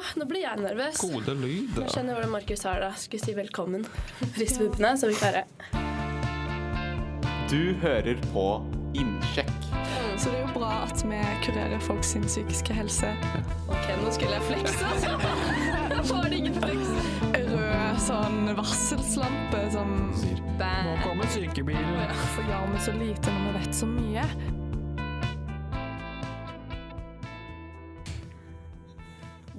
Åh, 0.00 0.12
nå 0.16 0.24
blir 0.24 0.40
jeg 0.46 0.56
nervøs. 0.62 0.96
Gode 1.02 1.34
lyd. 1.36 1.76
Jeg 1.76 1.92
skjønner 1.92 2.16
hvordan 2.16 2.30
Markus 2.32 2.62
har 2.64 2.80
det. 2.80 2.90
Skulle 3.02 3.26
si 3.26 3.34
velkommen. 3.36 3.82
Rist 4.40 4.56
puppene, 4.56 4.94
så 4.96 5.10
vi 5.10 5.16
klarer 5.20 5.44
Du 7.50 7.74
hører 7.82 8.22
på 8.32 8.44
Innsjekk. 8.96 9.66
Så 10.20 10.30
det 10.30 10.38
er 10.38 10.46
jo 10.46 10.52
bra 10.54 10.70
at 10.86 11.02
vi 11.04 11.18
kurerer 11.44 11.82
folk 11.84 12.04
sin 12.04 12.24
psykiske 12.24 12.76
helse. 12.76 13.12
Ok, 13.68 13.86
nå 14.00 14.12
skulle 14.12 14.38
jeg 14.38 14.46
flekse. 14.48 14.90
Var 16.10 16.28
det 16.32 16.40
ingen 16.40 16.56
fleks? 16.56 16.94
Rød 17.36 18.00
sånn 18.06 18.40
varselslampe 18.56 19.66
som 19.76 19.92
Sier 20.16 20.40
Nå 20.60 20.96
kommer 21.04 21.28
sykebil. 21.32 21.76
Hvorfor 22.08 22.48
gjør 22.48 22.72
vi 22.72 22.82
så 22.88 22.96
lite 22.96 23.36
når 23.36 23.46
vi 23.46 23.54
vet 23.60 23.78
så 23.82 23.88
mye? 23.88 24.26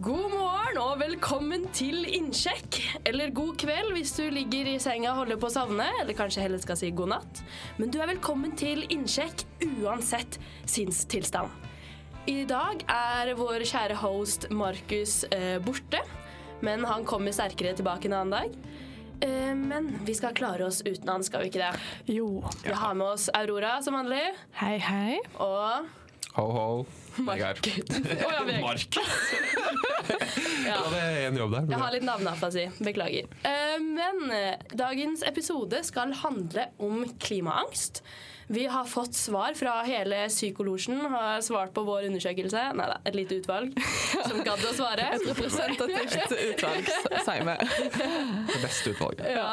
God 0.01 0.31
morgen 0.33 0.77
og 0.81 0.95
velkommen 1.01 1.67
til 1.77 2.07
innsjekk. 2.09 2.77
Eller 3.05 3.29
god 3.37 3.53
kveld 3.61 3.91
hvis 3.93 4.13
du 4.17 4.23
ligger 4.33 4.69
i 4.71 4.77
senga 4.81 5.11
og 5.11 5.19
holder 5.19 5.37
på 5.41 5.49
å 5.49 5.53
sovne, 5.53 5.85
eller 6.01 6.17
kanskje 6.17 6.41
heller 6.41 6.61
skal 6.63 6.79
si 6.79 6.89
god 6.95 7.11
natt. 7.11 7.41
Men 7.77 7.91
du 7.93 7.99
er 8.01 8.09
velkommen 8.09 8.55
til 8.57 8.81
innsjekk 8.87 9.43
uansett 9.83 10.39
sinnstilstand. 10.69 11.53
I 12.31 12.39
dag 12.49 12.81
er 12.89 13.33
vår 13.37 13.65
kjære 13.69 13.99
host 14.01 14.47
Markus 14.53 15.19
eh, 15.29 15.59
borte, 15.61 16.01
men 16.65 16.85
han 16.89 17.05
kommer 17.05 17.35
sterkere 17.35 17.75
tilbake 17.77 18.09
en 18.09 18.17
annen 18.23 18.33
dag. 18.39 18.57
Eh, 19.27 19.53
men 19.57 19.91
vi 20.07 20.17
skal 20.17 20.33
klare 20.37 20.65
oss 20.65 20.81
uten 20.81 21.13
han, 21.13 21.25
skal 21.27 21.45
vi 21.45 21.51
ikke 21.53 21.61
det? 21.67 22.15
Jo. 22.17 22.39
Vi 22.65 22.73
har 22.73 22.97
med 22.97 23.05
oss 23.19 23.29
Aurora 23.37 23.77
som 23.85 23.99
vanlig, 23.99 24.23
Hei, 24.63 24.79
hei. 24.81 25.21
og 25.37 25.91
Ho, 26.31 26.49
ho. 26.55 26.67
Vegard. 27.17 27.67
Oh, 28.21 28.31
ja. 28.47 28.59
Mark. 28.61 28.97
Ja. 30.65 30.71
Ja, 30.71 30.81
det 30.91 30.99
er 31.01 31.27
en 31.27 31.37
jobb 31.37 31.51
der. 31.53 31.65
Jeg 31.71 31.79
har 31.81 31.93
litt 31.93 32.03
navneafasi. 32.05 32.63
Beklager. 32.85 33.27
Eh, 33.47 33.77
Men 33.83 34.31
eh, 34.33 34.61
dagens 34.77 35.23
episode 35.27 35.79
skal 35.87 36.13
handle 36.21 36.67
om 36.81 37.03
klimaangst. 37.21 38.01
Vi 38.51 38.65
har 38.67 38.85
fått 38.89 39.15
svar 39.15 39.53
fra 39.55 39.77
hele 39.87 40.25
Psykolosjen, 40.31 40.99
har 41.13 41.39
svart 41.45 41.71
på 41.75 41.83
vår 41.87 42.09
undersøkelse. 42.09 42.63
Nei 42.77 42.87
da, 42.91 42.97
et 43.07 43.15
lite 43.15 43.37
utvalg 43.39 43.77
som 44.27 44.41
gadd 44.43 44.65
å 44.67 44.73
svare. 44.75 45.07
Et 45.15 45.25
Representativt 45.29 46.35
utvalg, 46.35 46.91
sier 47.23 47.47
vi. 47.47 47.57
Det 48.51 48.59
beste 48.65 48.93
utvalget. 48.95 49.25
Ja. 49.37 49.49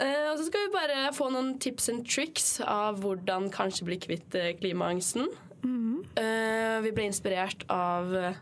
Eh, 0.00 0.30
Og 0.32 0.38
så 0.40 0.48
skal 0.48 0.66
vi 0.68 0.74
bare 0.78 1.10
få 1.16 1.28
noen 1.34 1.54
tips 1.60 1.90
and 1.92 2.06
tricks 2.08 2.54
av 2.64 3.02
hvordan 3.04 3.50
kanskje 3.52 3.88
bli 3.90 4.00
kvitt 4.08 4.40
Eh, 5.64 6.80
Vi 6.82 6.92
ble 6.96 7.04
inspirert 7.10 7.64
av 7.68 8.14
eh, 8.16 8.38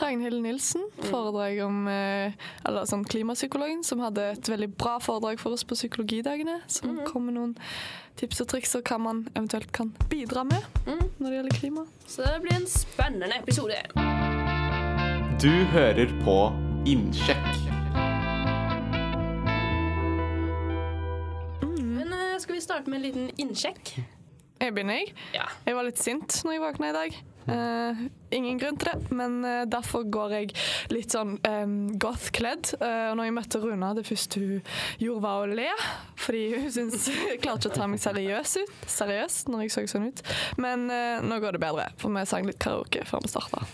Ragnhild 0.00 0.42
Nilsen, 0.42 0.84
foredrag 1.10 1.60
om 1.66 1.86
eh, 1.90 2.32
Eller 2.66 2.86
sånn 2.88 3.04
klimapsykologen, 3.06 3.84
som 3.86 4.00
hadde 4.02 4.24
et 4.32 4.48
veldig 4.50 4.70
bra 4.78 4.96
foredrag 5.02 5.38
for 5.42 5.54
oss 5.54 5.64
på 5.66 5.78
psykologidagene. 5.78 6.60
Som 6.66 7.00
kom 7.06 7.26
med 7.28 7.38
noen 7.38 7.54
tips 8.18 8.40
og 8.42 8.48
triks 8.50 8.74
og 8.78 8.82
hva 8.90 8.98
man 8.98 9.24
eventuelt 9.34 9.70
kan 9.72 9.92
bidra 10.10 10.42
med 10.44 10.64
når 11.18 11.28
det 11.28 11.36
gjelder 11.36 11.58
klima. 11.60 11.86
Så 12.06 12.26
det 12.26 12.40
blir 12.42 12.56
en 12.58 12.66
spennende 12.66 13.38
episode. 13.38 13.78
Du 15.38 15.52
hører 15.70 16.10
på 16.24 16.38
Innsjekk. 16.90 17.50
Men 21.62 22.14
skal 22.42 22.54
vi 22.58 22.60
starte 22.64 22.90
med 22.90 22.98
en 22.98 23.06
liten 23.06 23.30
innsjekk? 23.38 23.98
Jeg 24.58 24.74
begynner, 24.74 25.00
jeg. 25.00 25.16
Ja. 25.36 25.48
Jeg 25.66 25.76
var 25.78 25.86
litt 25.86 26.00
sint 26.02 26.40
når 26.44 26.56
jeg 26.56 26.62
våkna 26.64 26.88
i 26.90 26.96
dag. 26.96 27.18
Uh, 27.48 28.00
ingen 28.36 28.58
grunn 28.60 28.76
til 28.76 28.90
det, 28.90 29.12
men 29.16 29.38
uh, 29.46 29.62
derfor 29.70 30.02
går 30.12 30.34
jeg 30.36 30.50
litt 30.92 31.14
sånn 31.14 31.38
um, 31.40 31.76
goth-kledd. 31.96 32.74
Uh, 32.76 33.06
og 33.12 33.20
når 33.20 33.28
jeg 33.28 33.36
møtte 33.38 33.60
Runa, 33.62 33.92
det 33.96 34.04
første 34.08 34.42
hun 34.42 34.58
gjorde, 35.00 35.22
var 35.24 35.46
å 35.46 35.54
le. 35.60 35.70
Fordi 36.20 36.42
hun 36.58 36.68
syns 36.74 37.06
jeg 37.30 37.40
klarte 37.44 37.70
ikke 37.70 37.72
å 37.72 37.78
ta 37.78 37.88
meg 37.88 38.02
seriøs 38.04 38.58
ut, 38.60 38.74
seriøst 38.98 39.54
når 39.54 39.64
jeg 39.64 39.76
så 39.76 39.86
sånn 39.94 40.10
ut. 40.10 40.24
Men 40.60 40.88
uh, 40.92 41.24
nå 41.24 41.40
går 41.44 41.56
det 41.56 41.62
bedre, 41.64 41.88
for 42.02 42.12
vi 42.12 42.26
sang 42.28 42.50
litt 42.50 42.60
karaoke 42.60 43.06
før 43.08 43.24
vi 43.24 43.32
starta. 43.32 43.64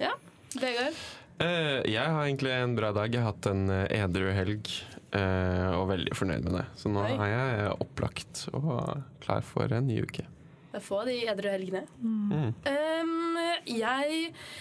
Ja, 0.00 0.12
Vegard. 0.58 1.00
Eh, 1.40 1.80
jeg 1.88 2.04
har 2.04 2.26
egentlig 2.26 2.52
en 2.52 2.74
bra 2.76 2.90
dag. 2.92 3.14
Jeg 3.14 3.22
har 3.22 3.32
hatt 3.32 3.46
en 3.48 3.70
eh, 3.72 4.02
edru 4.02 4.28
helg 4.36 4.68
eh, 4.68 4.99
og 5.10 5.88
veldig 5.90 6.12
fornøyd 6.14 6.44
med 6.46 6.54
det. 6.60 6.66
Så 6.78 6.90
nå 6.92 7.02
Oi. 7.02 7.16
er 7.16 7.32
jeg 7.32 7.72
opplagt 7.82 8.44
og 8.54 8.68
klar 9.24 9.42
for 9.42 9.72
en 9.74 9.88
ny 9.90 10.04
uke. 10.06 10.26
Det 10.70 10.78
får 10.78 10.86
få 10.86 11.04
de 11.08 11.14
edru 11.26 11.48
helgene. 11.50 11.80
Mm. 11.98 12.52
Um, 12.62 13.38
jeg, 13.66 14.18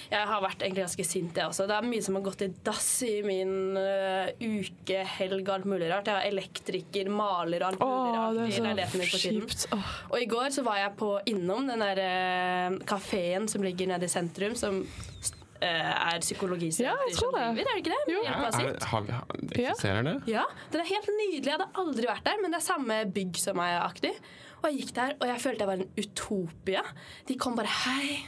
jeg 0.10 0.30
har 0.32 0.42
vært 0.42 0.64
egentlig 0.66 0.82
ganske 0.88 1.06
sint, 1.06 1.38
jeg 1.38 1.52
også. 1.52 1.68
Det 1.70 1.76
er 1.76 1.86
mye 1.86 2.06
som 2.06 2.18
har 2.18 2.24
gått 2.26 2.42
i 2.42 2.50
dass 2.66 2.88
i 3.06 3.20
min 3.26 3.78
uh, 3.78 4.32
uke, 4.42 5.04
helg 5.20 5.44
og 5.44 5.54
alt 5.60 5.68
mulig 5.70 5.92
rart. 5.92 6.10
Jeg 6.10 6.18
har 6.18 6.26
elektriker, 6.32 7.12
maler 7.14 7.62
og 7.62 7.68
alt 7.70 7.84
mulig 7.84 8.16
rart 8.18 8.40
det 8.40 8.48
i 8.50 8.64
leiligheten 8.66 8.98
er 8.98 9.04
min 9.04 9.12
så 9.12 9.20
på 9.20 9.22
kjipt. 9.28 9.68
Og 10.10 10.18
i 10.18 10.30
går 10.34 10.50
så 10.58 10.66
var 10.66 10.82
jeg 10.82 10.96
på 11.04 11.12
innom 11.30 11.70
den 11.70 11.86
der 11.86 12.02
uh, 12.02 12.80
kafeen 12.90 13.46
som 13.52 13.66
ligger 13.66 13.94
nede 13.94 14.10
i 14.10 14.16
sentrum, 14.18 14.58
som 14.58 14.82
er 15.66 16.20
psykologistudenter 16.24 16.96
Ja, 16.96 17.08
jeg 17.10 17.16
tror 17.18 17.32
som 17.32 17.38
det. 17.40 17.46
driver, 17.48 17.62
er 17.62 17.74
det 17.74 17.82
ikke 17.84 17.96
det? 17.96 18.14
Jo. 18.14 18.20
Ja, 18.26 18.34
er, 18.34 18.44
plassitt. 18.46 18.84
har 18.92 19.02
vi, 19.06 19.14
eksisterer 19.64 20.04
det? 20.08 20.16
Ja, 20.32 20.44
den 20.72 20.82
er 20.82 20.90
helt 20.92 21.10
nydelig. 21.16 21.46
Jeg 21.46 21.56
hadde 21.58 21.70
aldri 21.84 22.06
vært 22.10 22.26
der, 22.26 22.42
men 22.42 22.52
det 22.54 22.60
er 22.62 22.66
samme 22.68 23.00
bygg 23.16 23.40
som 23.42 23.60
meg 23.60 23.78
aktig. 23.80 24.14
Og 24.60 24.70
jeg 24.70 24.82
gikk 24.82 24.94
der, 24.96 25.16
og 25.20 25.26
jeg 25.28 25.42
følte 25.46 25.66
jeg 25.66 25.72
var 25.72 25.80
en 25.80 25.92
utopia. 26.04 26.84
De 27.28 27.38
kom 27.40 27.56
bare 27.56 27.68
'Hei, 27.68 28.20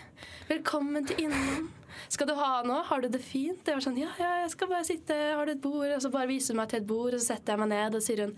velkommen 0.49 1.07
til 1.07 1.27
Innom'. 1.27 1.69
Skal 2.09 2.27
du 2.27 2.35
ha 2.35 2.61
noe? 2.63 2.83
Har 2.83 3.01
du 3.01 3.07
det 3.07 3.21
fint? 3.23 3.67
Jeg 3.67 3.75
var 3.75 3.83
sånn, 3.83 3.97
ja, 3.99 4.09
ja, 4.19 4.41
jeg 4.43 4.51
skal 4.51 4.67
bare 4.67 4.83
sitte, 4.87 5.15
har 5.35 5.45
du 5.45 5.51
et 5.51 5.61
bord? 5.61 5.91
Og 5.91 6.01
så 6.01 6.09
bare 6.11 6.27
viser 6.27 6.53
hun 6.53 6.61
meg 6.61 6.69
til 6.69 6.81
et 6.81 6.87
bord, 6.87 7.13
og 7.13 7.19
så 7.19 7.33
setter 7.35 7.53
jeg 7.53 7.59
meg 7.59 7.69
ned, 7.69 7.95
og 7.95 8.01
sier 8.03 8.25
hun 8.25 8.35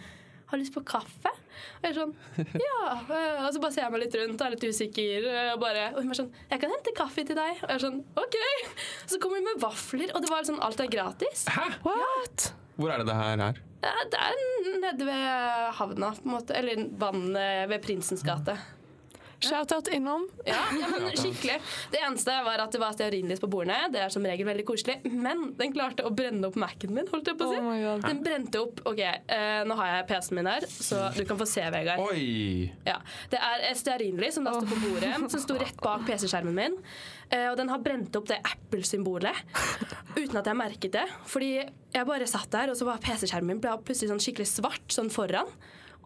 har 0.49 0.57
du 0.57 0.63
lyst 0.63 0.73
på 0.75 0.83
kaffe? 0.85 1.31
Og 1.79 1.87
jeg 1.87 1.91
er 1.93 1.97
sånn, 1.99 2.13
ja. 2.61 2.79
Og 3.45 3.49
så 3.55 3.61
bare 3.63 3.75
ser 3.75 3.85
jeg 3.85 3.93
meg 3.95 4.03
litt 4.05 4.17
rundt 4.19 4.41
og 4.41 4.45
er 4.47 4.55
litt 4.55 4.65
usikker. 4.69 5.27
Og, 5.53 5.59
bare, 5.63 5.85
og 5.93 6.01
hun 6.01 6.11
var 6.13 6.19
sånn, 6.21 6.31
jeg 6.51 6.63
kan 6.63 6.73
hente 6.75 6.95
kaffe 6.97 7.25
til 7.27 7.39
deg. 7.39 7.61
Og 7.61 7.67
jeg 7.69 7.79
er 7.79 7.85
sånn, 7.85 7.99
ok. 8.23 8.39
Og 9.03 9.13
Så 9.15 9.21
kommer 9.23 9.41
hun 9.41 9.49
med 9.51 9.63
vafler, 9.63 10.13
og 10.13 10.23
det 10.25 10.31
var 10.33 10.47
sånn, 10.49 10.61
alt 10.63 10.83
er 10.83 10.91
gratis. 10.93 11.45
Hæ? 11.53 11.67
What? 11.85 12.49
Hvor 12.77 12.93
er 12.93 13.03
det 13.03 13.09
det 13.11 13.17
her 13.19 13.45
er? 13.49 13.61
Det 13.83 14.19
er 14.19 14.37
nede 14.79 15.05
ved 15.09 15.25
havna, 15.79 16.13
på 16.15 16.29
en 16.29 16.35
måte. 16.37 16.55
Eller 16.55 16.85
vannet 17.01 17.67
ved 17.71 17.83
Prinsens 17.83 18.23
gate. 18.25 18.55
Shout-out 19.43 19.89
innom. 19.93 20.25
Ja, 20.47 20.61
ja, 20.79 20.89
men 20.91 21.11
skikkelig. 21.17 21.57
Det 21.91 22.01
eneste 22.03 22.35
var 22.45 22.63
at 22.63 22.73
det 22.75 22.81
var 22.81 22.95
stearinlys 22.95 23.41
på 23.43 23.49
bordene. 23.51 23.89
Det 23.93 24.01
er 24.03 24.13
som 24.13 24.25
regel 24.27 24.47
veldig 24.47 24.65
koselig. 24.67 24.99
Men 25.11 25.49
den 25.59 25.73
klarte 25.75 26.05
å 26.07 26.11
brenne 26.15 26.47
opp 26.49 26.57
Mac-en 26.59 26.93
min. 26.95 27.09
holdt 27.11 27.31
jeg 27.31 27.39
på 27.39 27.47
å 27.47 27.53
si. 27.53 27.59
Oh. 27.61 27.99
Den 28.03 28.21
brente 28.25 28.61
opp 28.61 28.81
OK, 28.89 29.01
uh, 29.03 29.63
nå 29.69 29.77
har 29.79 29.91
jeg 29.91 30.07
PC-en 30.11 30.39
min 30.39 30.51
her, 30.51 30.67
så 30.71 31.01
du 31.17 31.23
kan 31.29 31.39
få 31.39 31.47
se, 31.49 31.65
Vegard. 31.73 32.03
Oi! 32.07 32.71
Ja, 32.87 32.99
Det 33.31 33.41
er 33.41 33.67
stearinlys 33.79 34.39
som 34.39 34.47
da 34.47 34.55
står 34.57 34.71
på 34.71 34.81
bordet, 34.87 35.13
som 35.33 35.43
sto 35.43 35.59
rett 35.59 35.79
bak 35.83 36.07
PC-skjermen 36.07 36.57
min. 36.57 36.79
Uh, 37.33 37.51
og 37.51 37.59
den 37.59 37.71
har 37.73 37.83
brent 37.83 38.15
opp 38.19 38.27
det 38.31 38.39
Apple-symbolet 38.47 39.43
uten 40.17 40.39
at 40.39 40.49
jeg 40.49 40.59
merket 40.59 40.95
det. 40.95 41.07
Fordi 41.29 41.53
jeg 41.59 42.09
bare 42.09 42.27
satt 42.29 42.51
der, 42.53 42.73
og 42.73 42.79
så 42.79 42.87
var 42.89 43.01
PC-skjermen 43.03 43.57
min 43.57 43.63
plutselig 43.63 44.11
sånn 44.11 44.21
skikkelig 44.23 44.49
svart 44.49 44.93
sånn 44.93 45.11
foran. 45.13 45.49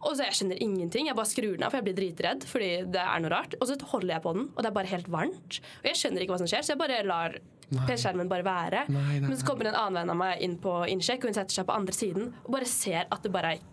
Og 0.03 0.13
så 0.15 0.27
jeg 0.27 0.35
skjønner 0.37 0.59
ingenting. 0.61 1.07
Jeg 1.09 1.15
bare 1.17 1.25
skrur 1.29 1.55
den 1.57 1.63
av, 1.65 1.71
for 1.73 1.79
jeg 1.81 1.87
blir 1.87 1.95
dritredd. 1.97 2.43
fordi 2.45 2.69
det 2.93 3.01
er 3.01 3.19
noe 3.23 3.31
rart. 3.33 3.55
Og 3.59 3.67
så 3.67 3.77
holder 3.93 4.13
jeg 4.15 4.21
på 4.23 4.33
den, 4.37 4.49
og 4.55 4.61
det 4.63 4.69
er 4.69 4.75
bare 4.75 4.91
helt 4.91 5.07
varmt. 5.09 5.59
Og 5.81 5.87
jeg 5.89 5.95
skjønner 6.01 6.21
ikke 6.21 6.35
hva 6.35 6.41
som 6.43 6.47
skjer, 6.51 6.61
så 6.67 6.75
jeg 6.75 6.81
bare 6.83 6.99
lar 7.07 7.37
PC-skjermen 7.71 8.29
bare 8.31 8.45
være. 8.45 8.83
Nei, 8.93 9.19
nei, 9.19 9.27
Men 9.27 9.37
så 9.37 9.45
kommer 9.47 9.67
en 9.71 9.75
annen 9.75 9.97
venn 9.99 10.09
av 10.13 10.19
meg 10.21 10.41
inn 10.45 10.57
på 10.63 10.75
innsjekk, 10.93 11.25
og 11.25 11.31
hun 11.33 11.39
setter 11.39 11.57
seg 11.57 11.65
på 11.67 11.75
andre 11.75 11.93
siden 11.97 12.29
og 12.45 12.51
bare 12.53 12.65
ser 12.69 13.07
at 13.11 13.23
det 13.25 13.31
bare 13.33 13.55
er 13.57 13.65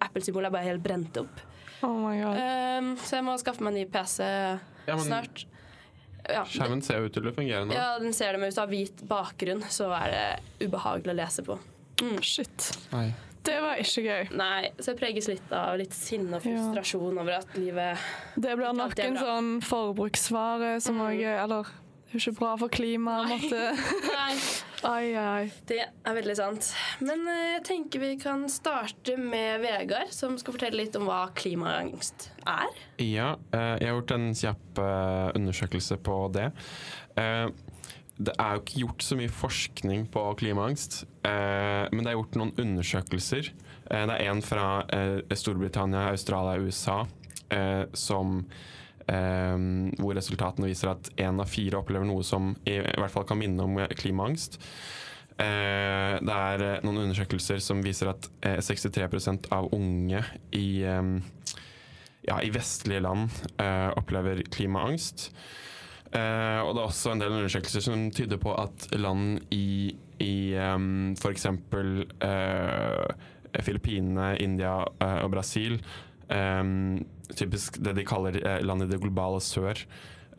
Apple-symbolet 0.00 0.46
er 0.48 0.54
bare 0.54 0.64
helt 0.68 0.82
brent 0.84 1.16
opp. 1.20 1.40
Oh 1.84 1.96
my 2.00 2.14
god. 2.20 2.36
Um, 2.38 2.92
så 3.00 3.18
jeg 3.18 3.24
må 3.26 3.34
skaffe 3.40 3.60
meg 3.64 3.74
en 3.74 3.80
ny 3.80 3.86
PC 3.92 4.20
Ja, 4.22 4.94
men- 4.96 5.04
snart. 5.04 5.44
Ja, 6.30 6.44
Skjermen 6.44 6.82
ser 6.84 7.00
jo 7.00 7.08
ut 7.08 7.12
til 7.16 7.24
å 7.26 7.32
fungere 7.34 7.64
nå. 7.66 7.72
ja, 7.74 7.98
den 7.98 8.12
ser 8.12 8.32
det, 8.32 8.38
men 8.40 8.50
hvis 8.50 8.54
du 8.54 8.60
har 8.60 8.68
hvit 8.70 9.02
bakgrunn, 9.08 9.62
så 9.72 9.88
er 9.96 10.10
det 10.14 10.68
ubehagelig 10.68 11.10
å 11.14 11.16
lese 11.16 11.42
på. 11.42 11.58
Shit. 12.22 12.70
Nei. 12.92 13.12
Det 13.46 13.56
var 13.64 13.78
ikke 13.80 14.02
gøy. 14.04 14.32
Nei, 14.36 14.70
så 14.78 14.92
jeg 14.92 15.00
preges 15.00 15.28
litt 15.30 15.52
av 15.56 15.78
litt 15.80 15.94
sinne 15.96 16.36
og 16.36 16.44
frustrasjon 16.44 17.20
over 17.22 17.38
at 17.40 17.54
livet 17.56 18.00
Det 18.36 18.56
blir 18.58 18.74
nok 18.76 18.98
en 19.00 19.16
sånn 19.20 19.52
forbruksvare 19.64 20.74
som 20.84 21.00
òg 21.06 21.22
Eller 21.24 21.70
det 22.10 22.18
er 22.18 22.22
ikke 22.24 22.38
bra 22.40 22.54
for 22.58 22.72
klimaet. 22.74 23.44
Nei, 24.18 24.32
Ai, 24.82 25.12
ai. 25.14 25.44
det 25.70 25.76
er 25.84 26.16
veldig 26.16 26.34
sant. 26.34 26.72
Men 27.06 27.22
eh, 27.30 27.52
jeg 27.52 27.60
tenker 27.68 28.02
vi 28.02 28.08
kan 28.18 28.42
starte 28.50 29.14
med 29.14 29.62
Vegard, 29.62 30.10
som 30.10 30.34
skal 30.40 30.56
fortelle 30.56 30.80
litt 30.80 30.98
om 30.98 31.06
hva 31.06 31.20
klimaangst 31.38 32.32
er. 32.50 32.80
Ja, 32.98 33.28
eh, 33.54 33.76
jeg 33.78 33.92
har 33.92 33.94
gjort 34.00 34.16
en 34.16 34.26
kjapp 34.34 34.82
eh, 34.82 35.28
undersøkelse 35.38 36.00
på 36.02 36.16
det. 36.34 36.48
Det 38.20 38.34
er 38.36 38.52
jo 38.52 38.60
ikke 38.60 38.80
gjort 38.82 39.04
så 39.06 39.16
mye 39.16 39.32
forskning 39.32 40.02
på 40.12 40.22
klimaangst, 40.42 41.04
eh, 41.24 41.86
men 41.88 42.04
det 42.04 42.10
er 42.12 42.18
gjort 42.18 42.36
noen 42.36 42.52
undersøkelser. 42.60 43.48
Eh, 43.88 44.02
det 44.10 44.16
er 44.16 44.28
en 44.28 44.42
fra 44.44 44.66
eh, 44.92 45.36
Storbritannia, 45.40 46.10
Australia 46.12 46.58
og 46.58 46.68
USA 46.68 46.98
eh, 47.48 47.86
som 47.96 48.42
eh, 49.08 49.56
hvor 49.96 50.18
resultatene 50.18 50.68
viser 50.68 50.92
at 50.92 51.08
én 51.16 51.40
av 51.40 51.48
fire 51.48 51.80
opplever 51.80 52.08
noe 52.08 52.26
som 52.26 52.52
i, 52.66 52.76
i 52.76 52.98
hvert 53.00 53.14
fall 53.14 53.24
kan 53.28 53.40
minne 53.40 53.64
om 53.64 53.80
klimaangst. 53.96 54.60
Eh, 55.40 56.18
det 56.20 56.36
er 56.36 56.84
noen 56.84 57.06
undersøkelser 57.06 57.64
som 57.64 57.80
viser 57.84 58.12
at 58.12 58.28
eh, 58.44 58.60
63% 58.60 59.48
av 59.56 59.72
unge 59.72 60.20
i, 60.52 60.84
ja, 60.84 62.36
i 62.36 62.52
vestlige 62.52 63.00
land 63.00 63.32
opplever 63.96 64.44
klimaangst. 64.52 65.30
Eh, 66.10 66.60
og 66.64 66.74
det 66.74 66.80
er 66.82 66.88
også 66.88 67.12
en 67.12 67.20
del 67.22 67.36
undersøkelser 67.36 67.84
som 67.84 68.08
tyder 68.14 68.40
på 68.42 68.54
at 68.58 68.88
land 68.98 69.44
i, 69.54 69.94
i 70.18 70.32
um, 70.58 71.12
f.eks. 71.14 71.46
Uh, 71.46 73.04
Filippinene, 73.62 74.32
India 74.42 74.80
uh, 74.82 75.20
og 75.24 75.30
Brasil, 75.34 75.78
um, 76.30 76.98
typisk 77.34 77.78
det 77.82 77.94
de 77.98 78.06
kaller 78.06 78.40
uh, 78.42 78.58
land 78.66 78.86
i 78.86 78.90
det 78.90 79.00
globale 79.02 79.42
sør, 79.42 79.84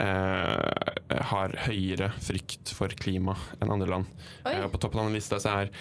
har 0.01 1.53
høyere 1.68 2.12
frykt 2.24 2.71
for 2.74 2.94
klima 2.98 3.36
enn 3.59 3.74
andre 3.74 3.89
land. 3.92 4.06
på 4.44 4.81
toppen 4.81 5.03
av 5.03 5.09
den 5.09 5.18
lista 5.19 5.39
så 5.42 5.62
er 5.62 5.74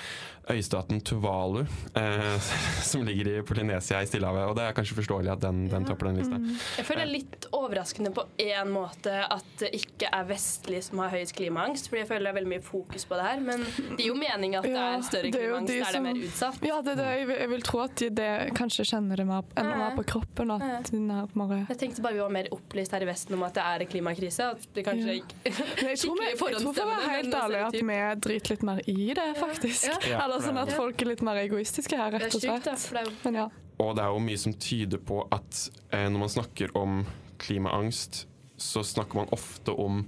øystaten 0.51 1.01
Tuvalu, 1.01 1.61
eh, 1.95 2.41
som 2.83 3.05
ligger 3.05 3.29
i 3.29 3.43
Polynesia 3.43 4.03
i 4.03 4.07
Stillehavet. 4.07 4.49
Og 4.51 4.57
det 4.57 4.67
er 4.67 4.77
kanskje 4.77 4.97
forståelig 4.99 5.33
at 5.35 5.43
den, 5.45 5.63
den 5.71 5.87
topper 5.87 6.11
den 6.11 6.21
lista. 6.21 6.39
Mm. 6.39 6.57
Jeg 6.79 6.87
føler 6.89 7.03
det 7.03 7.09
er 7.09 7.13
litt 7.13 7.49
overraskende 7.57 8.13
på 8.15 8.25
én 8.43 8.73
måte 8.73 9.15
at 9.27 9.51
det 9.61 9.73
ikke 9.77 10.11
er 10.13 10.27
vestlig 10.29 10.83
som 10.87 11.03
har 11.05 11.15
høyest 11.15 11.37
klimaangst. 11.39 11.91
Fordi 11.91 12.03
jeg 12.03 12.11
føler 12.11 12.29
det 12.29 12.33
er 12.33 12.39
veldig 12.41 12.53
mye 12.55 12.65
fokus 12.67 13.07
på 13.09 13.19
det 13.19 13.27
her. 13.29 13.45
Men 13.47 13.65
det 13.65 13.99
gir 14.01 14.11
jo 14.11 14.19
mening 14.19 14.57
at 14.59 14.69
det 14.69 14.77
er 14.77 15.07
større 15.07 15.33
klimaangst 15.35 15.73
der 15.75 15.85
det 15.91 16.01
er 16.01 16.07
mer 16.07 16.23
utsatt. 16.27 16.67
Ja, 16.71 16.81
det, 16.87 16.97
det, 17.01 17.09
jeg 17.31 17.53
vil 17.55 17.67
tro 17.67 17.85
at 17.85 18.05
de 18.21 18.31
kanskje 18.57 18.89
kjenner 18.93 19.23
det 19.23 19.29
mer, 19.29 19.47
enn 19.61 19.71
mer 19.71 19.97
på 19.99 20.07
kroppen. 20.15 20.55
At 20.57 20.93
nærmere 20.95 21.65
Jeg 21.69 21.83
tenkte 21.85 22.05
bare 22.05 22.19
vi 22.19 22.25
var 22.25 22.35
mer 22.35 22.51
opplyst 22.55 22.95
her 22.97 23.05
i 23.05 23.11
Vesten 23.11 23.37
om 23.39 23.47
at 23.47 23.57
det 23.57 23.67
er 23.67 23.87
en 23.87 23.93
klimakrise. 24.11 24.51
At 24.51 24.69
vi 24.75 24.85
kanskje 24.87 25.15
ja. 25.15 25.23
ikke 25.23 25.97
skikkelig 25.97 26.37
forhåndsstemme. 26.41 26.67
Jeg 26.67 26.77
tror 26.77 26.91
vi 26.91 26.97
er 26.97 27.17
helt 27.17 27.35
ærlig 27.41 27.63
at 27.67 27.79
vi 27.81 27.99
driter 28.27 28.55
litt 28.55 28.65
mer 28.67 28.83
i 28.87 29.15
det, 29.15 29.29
faktisk. 29.39 29.89
Ja. 29.89 29.99
Ja. 30.11 30.23
Eller 30.25 30.45
sånn 30.45 30.61
at 30.61 30.73
folk 30.77 31.03
er 31.03 31.13
litt 31.13 31.25
mer 31.27 31.41
egoistiske 31.43 31.99
her, 31.99 32.17
rett 32.17 32.35
og 32.35 32.45
slett. 32.45 33.25
Men 33.25 33.43
ja. 33.43 33.49
Og 33.81 33.95
det 33.97 34.05
er 34.05 34.13
jo 34.13 34.23
mye 34.23 34.41
som 34.41 34.57
tyder 34.61 35.01
på 35.01 35.23
at 35.33 35.67
eh, 35.95 36.09
når 36.11 36.27
man 36.27 36.33
snakker 36.33 36.75
om 36.77 37.05
klimaangst, 37.41 38.27
så 38.61 38.83
snakker 38.85 39.23
man 39.23 39.31
ofte 39.33 39.73
om 39.73 40.03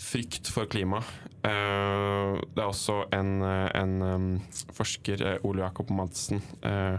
frykt 0.00 0.48
for 0.52 0.68
klima. 0.68 1.00
Eh, 1.44 2.40
det 2.54 2.60
er 2.60 2.68
også 2.68 3.02
en, 3.16 3.30
eh, 3.44 3.68
en 3.80 4.02
um, 4.02 4.26
forsker, 4.76 5.24
uh, 5.24 5.46
Ole 5.48 5.64
Jakob 5.64 5.90
Madsen, 5.90 6.42
eh, 6.62 6.98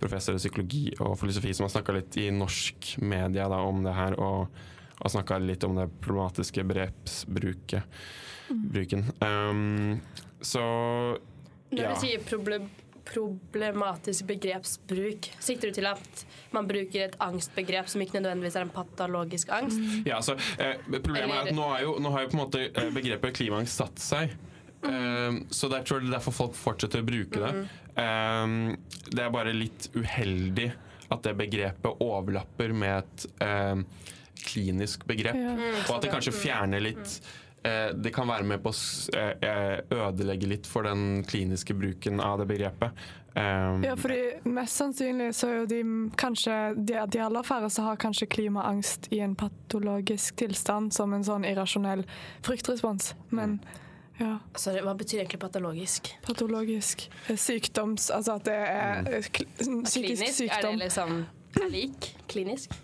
professor 0.00 0.34
i 0.34 0.42
psykologi 0.42 0.90
og 1.00 1.16
filosofi, 1.18 1.54
som 1.54 1.66
har 1.66 1.74
snakka 1.74 1.94
litt 1.96 2.18
i 2.20 2.30
norsk 2.34 2.96
media 3.02 3.48
da, 3.50 3.62
om 3.62 3.82
det 3.86 3.94
her, 3.94 4.18
og, 4.18 4.48
og 4.96 5.12
snakka 5.12 5.38
litt 5.42 5.64
om 5.66 5.76
det 5.76 5.88
problematiske 6.04 6.64
brepsbruket. 6.64 7.82
Mm. 8.48 9.04
Um, 9.20 10.00
så 10.40 10.62
når 11.70 11.82
ja. 11.82 11.92
du 11.92 12.00
sier 12.00 12.22
problem, 12.22 12.68
problematisk 13.06 14.26
begrepsbruk, 14.30 15.28
sikter 15.42 15.70
du 15.70 15.78
til 15.78 15.88
at 15.90 16.24
man 16.54 16.68
bruker 16.68 17.08
et 17.08 17.16
angstbegrep 17.22 17.90
som 17.90 18.02
ikke 18.02 18.20
nødvendigvis 18.20 18.58
er 18.58 18.66
en 18.66 18.74
patologisk 18.74 19.52
angst? 19.54 19.80
Mm. 19.82 20.02
Ja, 20.08 20.20
altså, 20.20 20.36
eh, 20.58 20.78
problemet 20.90 21.24
Eller, 21.24 21.42
er 21.42 21.50
at 21.50 21.58
nå, 21.58 21.68
er 21.74 21.84
jo, 21.86 21.96
nå 22.02 22.14
har 22.14 22.24
jo 22.24 22.32
på 22.32 22.38
en 22.38 22.42
måte 22.44 22.64
eh, 22.68 22.90
begrepet 22.94 23.38
klimaangst 23.40 23.82
satt 23.82 24.02
seg. 24.02 24.34
Mm. 24.82 24.90
Um, 24.92 25.38
så 25.50 25.70
det 25.72 25.82
er 25.82 26.10
derfor 26.10 26.34
folk 26.34 26.58
fortsetter 26.58 27.02
å 27.02 27.06
bruke 27.06 27.42
det. 27.42 27.52
Um, 27.96 28.76
det 29.10 29.24
er 29.24 29.32
bare 29.34 29.54
litt 29.56 29.88
uheldig 29.96 30.68
at 31.10 31.22
det 31.22 31.36
begrepet 31.38 32.02
overlapper 32.02 32.74
med 32.74 33.00
et 33.00 33.26
um, 33.42 33.86
klinisk 34.44 35.06
begrep. 35.08 35.38
Og 35.86 35.96
at 35.96 36.06
det 36.06 36.12
kanskje 36.12 36.34
fjerner 36.36 36.82
litt 36.84 37.20
Eh, 37.66 37.94
det 37.94 38.10
kan 38.10 38.28
være 38.28 38.46
med 38.46 38.62
på 38.62 38.70
å 38.70 38.76
eh, 39.16 39.32
eh, 39.48 39.78
ødelegge 39.96 40.48
litt 40.50 40.66
for 40.70 40.86
den 40.86 41.24
kliniske 41.26 41.74
bruken 41.74 42.20
av 42.22 42.40
det 42.40 42.50
begrepet. 42.50 43.06
Um, 43.36 43.82
ja, 43.84 43.92
fordi 44.00 44.48
mest 44.48 44.78
sannsynlig 44.80 45.32
så 45.36 45.50
er 45.50 45.56
jo 45.58 45.64
de 45.68 45.80
kanskje 46.16 46.54
De, 46.72 46.94
de 47.12 47.20
aller 47.20 47.44
færreste 47.44 47.82
har 47.84 47.98
kanskje 48.00 48.30
klimaangst 48.32 49.10
i 49.12 49.18
en 49.20 49.34
patologisk 49.36 50.38
tilstand 50.40 50.94
som 50.96 51.12
en 51.12 51.26
sånn 51.26 51.44
irrasjonell 51.44 52.06
fryktrespons, 52.46 53.12
men 53.28 53.58
ja. 54.16 54.38
Altså, 54.54 54.72
hva 54.80 54.94
betyr 54.96 55.20
egentlig 55.20 55.42
patologisk? 55.42 56.08
Patologisk. 56.24 57.04
Sykdoms... 57.28 58.08
Altså 58.08 58.38
at 58.38 58.46
det 58.48 58.54
er 58.56 59.02
mm. 59.04 59.82
psykisk 59.84 59.92
Klinisk? 59.92 60.38
sykdom. 60.38 60.56
Er 60.56 60.70
det 60.70 60.86
liksom 60.86 61.18
er 61.64 61.70
lik 61.72 62.08
klinisk? 62.30 62.74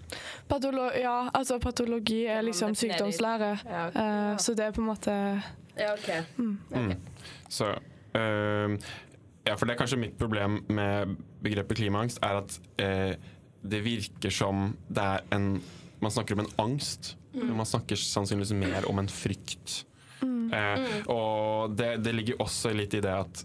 Patolo 0.48 0.88
ja, 0.96 1.28
altså 1.34 1.58
patologi 1.62 2.24
er 2.30 2.42
liksom 2.46 2.76
sykdomslære. 2.78 3.50
Ja, 3.66 3.86
okay. 3.88 4.06
uh, 4.32 4.38
så 4.42 4.54
det 4.58 4.66
er 4.66 4.76
på 4.76 4.82
en 4.82 4.88
måte 4.90 5.16
Ja, 5.78 5.92
OK. 5.94 6.08
Mm. 6.36 6.58
okay. 6.70 6.96
Mm. 6.96 7.28
Så 7.48 7.70
uh, 7.72 8.76
Ja, 9.42 9.56
for 9.56 9.66
det 9.66 9.74
er 9.74 9.80
kanskje 9.80 9.98
mitt 9.98 10.18
problem 10.18 10.60
med 10.70 11.16
begrepet 11.42 11.80
klimaangst, 11.80 12.20
er 12.22 12.42
at 12.42 12.58
uh, 12.82 13.14
det 13.62 13.84
virker 13.84 14.30
som 14.30 14.76
det 14.88 15.02
er 15.02 15.24
en 15.34 15.62
Man 16.02 16.10
snakker 16.10 16.34
om 16.34 16.42
en 16.42 16.52
angst, 16.58 17.16
mm. 17.32 17.46
men 17.46 17.56
man 17.56 17.66
snakker 17.66 17.96
sannsynligvis 17.96 18.56
mer 18.58 18.88
om 18.90 18.98
en 18.98 19.08
frykt. 19.08 19.84
Mm. 20.22 20.52
Eh, 20.52 20.96
og 21.06 21.76
det, 21.78 21.92
det, 22.02 22.12
ligger 22.12 22.42
også 22.42 22.72
litt 22.74 22.96
i 22.98 23.00
det 23.02 23.12
at 23.14 23.44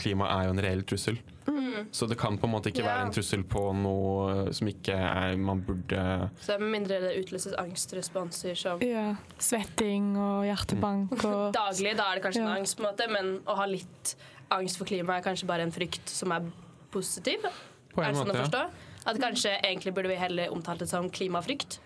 klima 0.00 0.30
er 0.32 0.46
jo 0.46 0.54
en 0.54 0.62
reell 0.64 0.84
trussel. 0.88 1.20
Mm. 1.46 1.88
Så 1.90 2.06
det 2.06 2.16
kan 2.20 2.36
på 2.38 2.46
en 2.46 2.52
måte 2.54 2.70
ikke 2.70 2.84
ja. 2.84 2.90
være 2.90 3.06
en 3.08 3.14
trussel 3.14 3.42
på 3.48 3.62
noe 3.74 4.52
som 4.54 4.68
ikke 4.70 4.94
er 4.94 5.36
man 5.40 5.62
burde 5.66 6.04
Så 6.42 6.58
Med 6.60 6.70
mindre 6.76 7.00
det 7.02 7.14
utløses 7.18 7.56
angstresponser 7.58 8.58
som 8.58 8.82
Ja. 8.84 9.16
Svetting 9.42 10.12
og 10.16 10.46
hjertebank 10.46 11.16
mm. 11.16 11.26
og 11.26 11.52
Daglig, 11.58 11.96
da 11.98 12.10
er 12.10 12.20
det 12.20 12.26
kanskje 12.26 12.44
ja. 12.44 12.48
en 12.48 12.62
angst, 12.62 12.78
på 12.78 12.84
en 12.84 12.90
måte, 12.90 13.08
men 13.10 13.34
å 13.46 13.58
ha 13.58 13.66
litt 13.70 14.14
angst 14.52 14.78
for 14.78 14.88
klimaet 14.88 15.22
er 15.22 15.28
kanskje 15.30 15.48
bare 15.50 15.66
en 15.66 15.74
frykt 15.74 16.12
som 16.12 16.34
er 16.34 16.46
positiv? 16.92 17.46
På 17.92 18.02
en 18.02 18.10
er 18.10 18.14
det 18.14 18.22
sånn 18.22 18.34
å 18.34 18.40
forstå? 18.44 18.66
At 19.10 19.18
kanskje 19.18 19.56
egentlig 19.58 19.94
burde 19.96 20.12
vi 20.12 20.20
heller 20.20 20.52
omtalt 20.54 20.84
det 20.84 20.90
som 20.92 21.08
klimafrykt? 21.10 21.80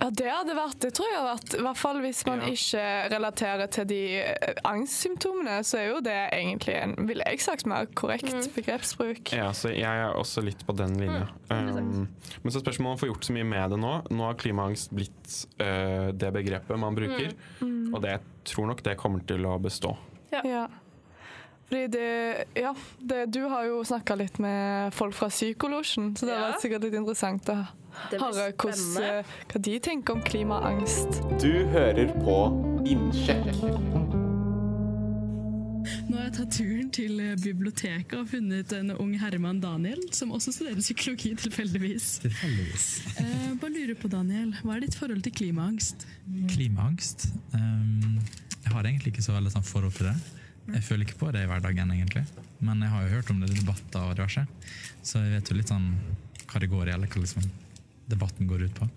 Ja, 0.00 0.08
det 0.16 0.28
hadde 0.32 0.54
vært 0.56 0.78
det, 0.80 0.90
tror 0.96 1.10
jeg 1.10 1.18
har 1.18 1.26
vært. 1.28 1.54
I 1.58 1.64
hvert 1.66 1.78
fall 1.78 1.98
hvis 2.00 2.20
man 2.24 2.40
ja. 2.40 2.52
ikke 2.56 2.84
relaterer 3.12 3.68
til 3.74 3.86
de 3.90 4.00
eh, 4.22 4.60
angstsymptomene, 4.64 5.58
så 5.66 5.76
er 5.76 5.88
jo 5.90 5.98
det 6.04 6.16
egentlig 6.32 6.76
en, 6.78 6.94
ville 7.10 7.26
jeg 7.28 7.42
sagt, 7.44 7.66
mer 7.68 7.88
korrekt 7.98 8.32
mm. 8.32 8.46
begrepsbruk. 8.54 9.32
Ja, 9.36 9.50
så 9.56 9.74
jeg 9.74 9.84
er 9.84 10.16
også 10.16 10.44
litt 10.46 10.64
på 10.64 10.72
den 10.78 10.96
linja. 11.02 11.26
Mm. 11.50 11.68
Um, 11.76 12.06
men 12.40 12.54
så 12.54 12.62
spørsmålet 12.62 12.86
om 12.86 12.94
man 12.94 13.02
får 13.02 13.10
gjort 13.12 13.28
så 13.28 13.36
mye 13.36 13.48
med 13.50 13.74
det 13.74 13.80
nå. 13.82 13.94
Nå 14.08 14.24
har 14.24 14.38
klimaangst 14.40 14.94
blitt 14.96 15.34
uh, 15.60 16.08
det 16.16 16.30
begrepet 16.38 16.80
man 16.80 16.96
bruker, 16.96 17.34
mm. 17.60 17.66
mm. 17.66 17.90
og 17.92 18.00
det, 18.04 18.14
jeg 18.16 18.54
tror 18.54 18.70
nok 18.70 18.80
det 18.86 18.96
kommer 19.00 19.26
til 19.28 19.44
å 19.50 19.58
bestå. 19.60 19.92
Ja. 20.32 20.40
ja. 20.48 20.62
Fordi 21.68 21.84
det, 21.92 22.46
ja, 22.56 22.72
det, 22.98 23.26
du 23.36 23.44
har 23.52 23.68
jo 23.68 23.84
snakka 23.86 24.16
litt 24.18 24.40
med 24.42 24.96
folk 24.96 25.12
fra 25.14 25.28
Psykolosjen, 25.30 26.14
så 26.16 26.26
det 26.26 26.34
har 26.34 26.48
vært 26.48 26.64
sikkert 26.64 26.88
litt 26.88 26.98
interessant 27.02 27.52
å 27.52 27.58
høre 27.60 27.76
hvordan, 28.10 29.24
hva 29.50 29.62
de 29.66 29.78
tenker 29.82 30.16
om 30.16 30.22
klimaangst. 30.24 31.20
Du 31.42 31.52
hører 31.74 32.12
på 32.22 32.38
Innsjekk. 32.88 33.50
Nå 36.10 36.18
har 36.18 36.26
jeg 36.26 36.34
tatt 36.36 36.56
turen 36.56 36.88
til 36.94 37.20
biblioteket 37.40 38.16
og 38.18 38.28
funnet 38.32 38.72
en 38.76 38.92
ung 38.96 39.12
herremann, 39.20 39.60
Daniel, 39.62 40.00
som 40.14 40.32
også 40.34 40.52
studerer 40.54 40.82
psykologi, 40.82 41.32
tilfeldigvis. 41.38 42.08
Tilfeldigvis. 42.24 42.86
eh, 43.22 43.46
bare 43.62 43.72
lurer 43.76 43.96
på, 43.98 44.10
Daniel, 44.12 44.52
hva 44.64 44.76
er 44.76 44.84
ditt 44.84 44.98
forhold 44.98 45.22
til 45.26 45.34
klimaangst? 45.38 46.06
Klimaangst? 46.50 47.30
Um, 47.54 48.18
jeg 48.64 48.74
har 48.74 48.90
egentlig 48.90 49.14
ikke 49.14 49.24
så 49.24 49.36
veldig 49.38 49.54
sånn 49.54 49.66
forhold 49.66 49.96
til 49.96 50.10
det. 50.10 50.16
Jeg 50.70 50.84
føler 50.86 51.06
ikke 51.06 51.18
på 51.22 51.30
det 51.34 51.44
i 51.44 51.50
hverdagen, 51.50 51.94
egentlig. 51.94 52.26
Men 52.60 52.84
jeg 52.84 52.92
har 52.92 53.06
jo 53.06 53.14
hørt 53.16 53.32
om 53.32 53.40
det 53.40 53.50
i 53.50 53.58
debatter 53.62 54.04
og 54.04 54.18
diverse, 54.18 54.44
så 55.02 55.24
jeg 55.24 55.38
vet 55.38 55.50
jo 55.50 55.58
litt 55.58 55.72
sånn 55.72 55.88
hva 56.50 56.60
det 56.60 56.70
går 56.70 56.90
i, 56.90 56.94
eller 56.94 57.10
hva 57.10 57.22
liksom 57.22 57.46
debatten 58.10 58.50
går 58.50 58.66
ut 58.66 58.76
på. 58.76 58.88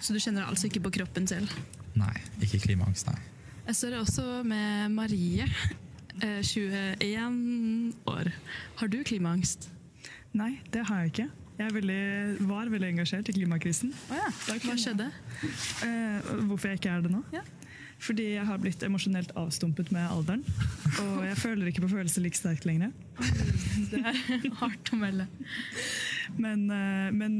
Så 0.00 0.14
du 0.14 0.20
kjenner 0.22 0.48
altså 0.48 0.70
ikke 0.70 0.84
på 0.86 0.94
kroppen 1.00 1.28
selv? 1.30 1.50
Nei, 1.98 2.14
ikke 2.42 2.62
klimaangst, 2.64 3.10
nei. 3.10 3.18
Jeg 3.66 3.76
står 3.76 3.98
også 4.00 4.24
med 4.46 4.94
Marie, 4.94 5.46
21 6.20 6.72
eh, 7.00 7.28
år. 8.10 8.32
Har 8.80 8.90
du 8.90 8.98
klimaangst? 9.06 9.70
Nei, 10.36 10.56
det 10.72 10.86
har 10.88 11.04
jeg 11.04 11.14
ikke. 11.14 11.28
Jeg 11.60 11.74
veldig, 11.74 12.02
var 12.48 12.70
veldig 12.72 12.88
engasjert 12.94 13.28
i 13.28 13.34
klimakrisen. 13.36 13.92
Oh 14.08 14.16
ja. 14.16 14.28
Hva 14.64 14.76
skjedde? 14.80 15.10
Eh, 15.84 16.30
hvorfor 16.48 16.70
jeg 16.70 16.80
ikke 16.80 16.92
er 16.94 17.02
det 17.04 17.12
nå? 17.12 17.20
Ja. 17.34 17.42
Fordi 18.00 18.30
jeg 18.32 18.46
har 18.48 18.60
blitt 18.62 18.80
emosjonelt 18.86 19.34
avstumpet 19.36 19.90
med 19.92 20.06
alderen. 20.08 20.44
Og 21.02 21.20
jeg 21.26 21.36
føler 21.36 21.68
ikke 21.68 21.84
på 21.84 21.92
følelser 21.92 22.24
like 22.24 22.38
sterkt 22.38 22.64
lenger. 22.68 22.94
Det 23.90 24.00
er 24.00 24.46
hardt 24.62 24.92
å 24.94 25.00
melde. 25.00 25.26
Men, 26.40 26.64
eh, 26.72 27.10
men, 27.12 27.36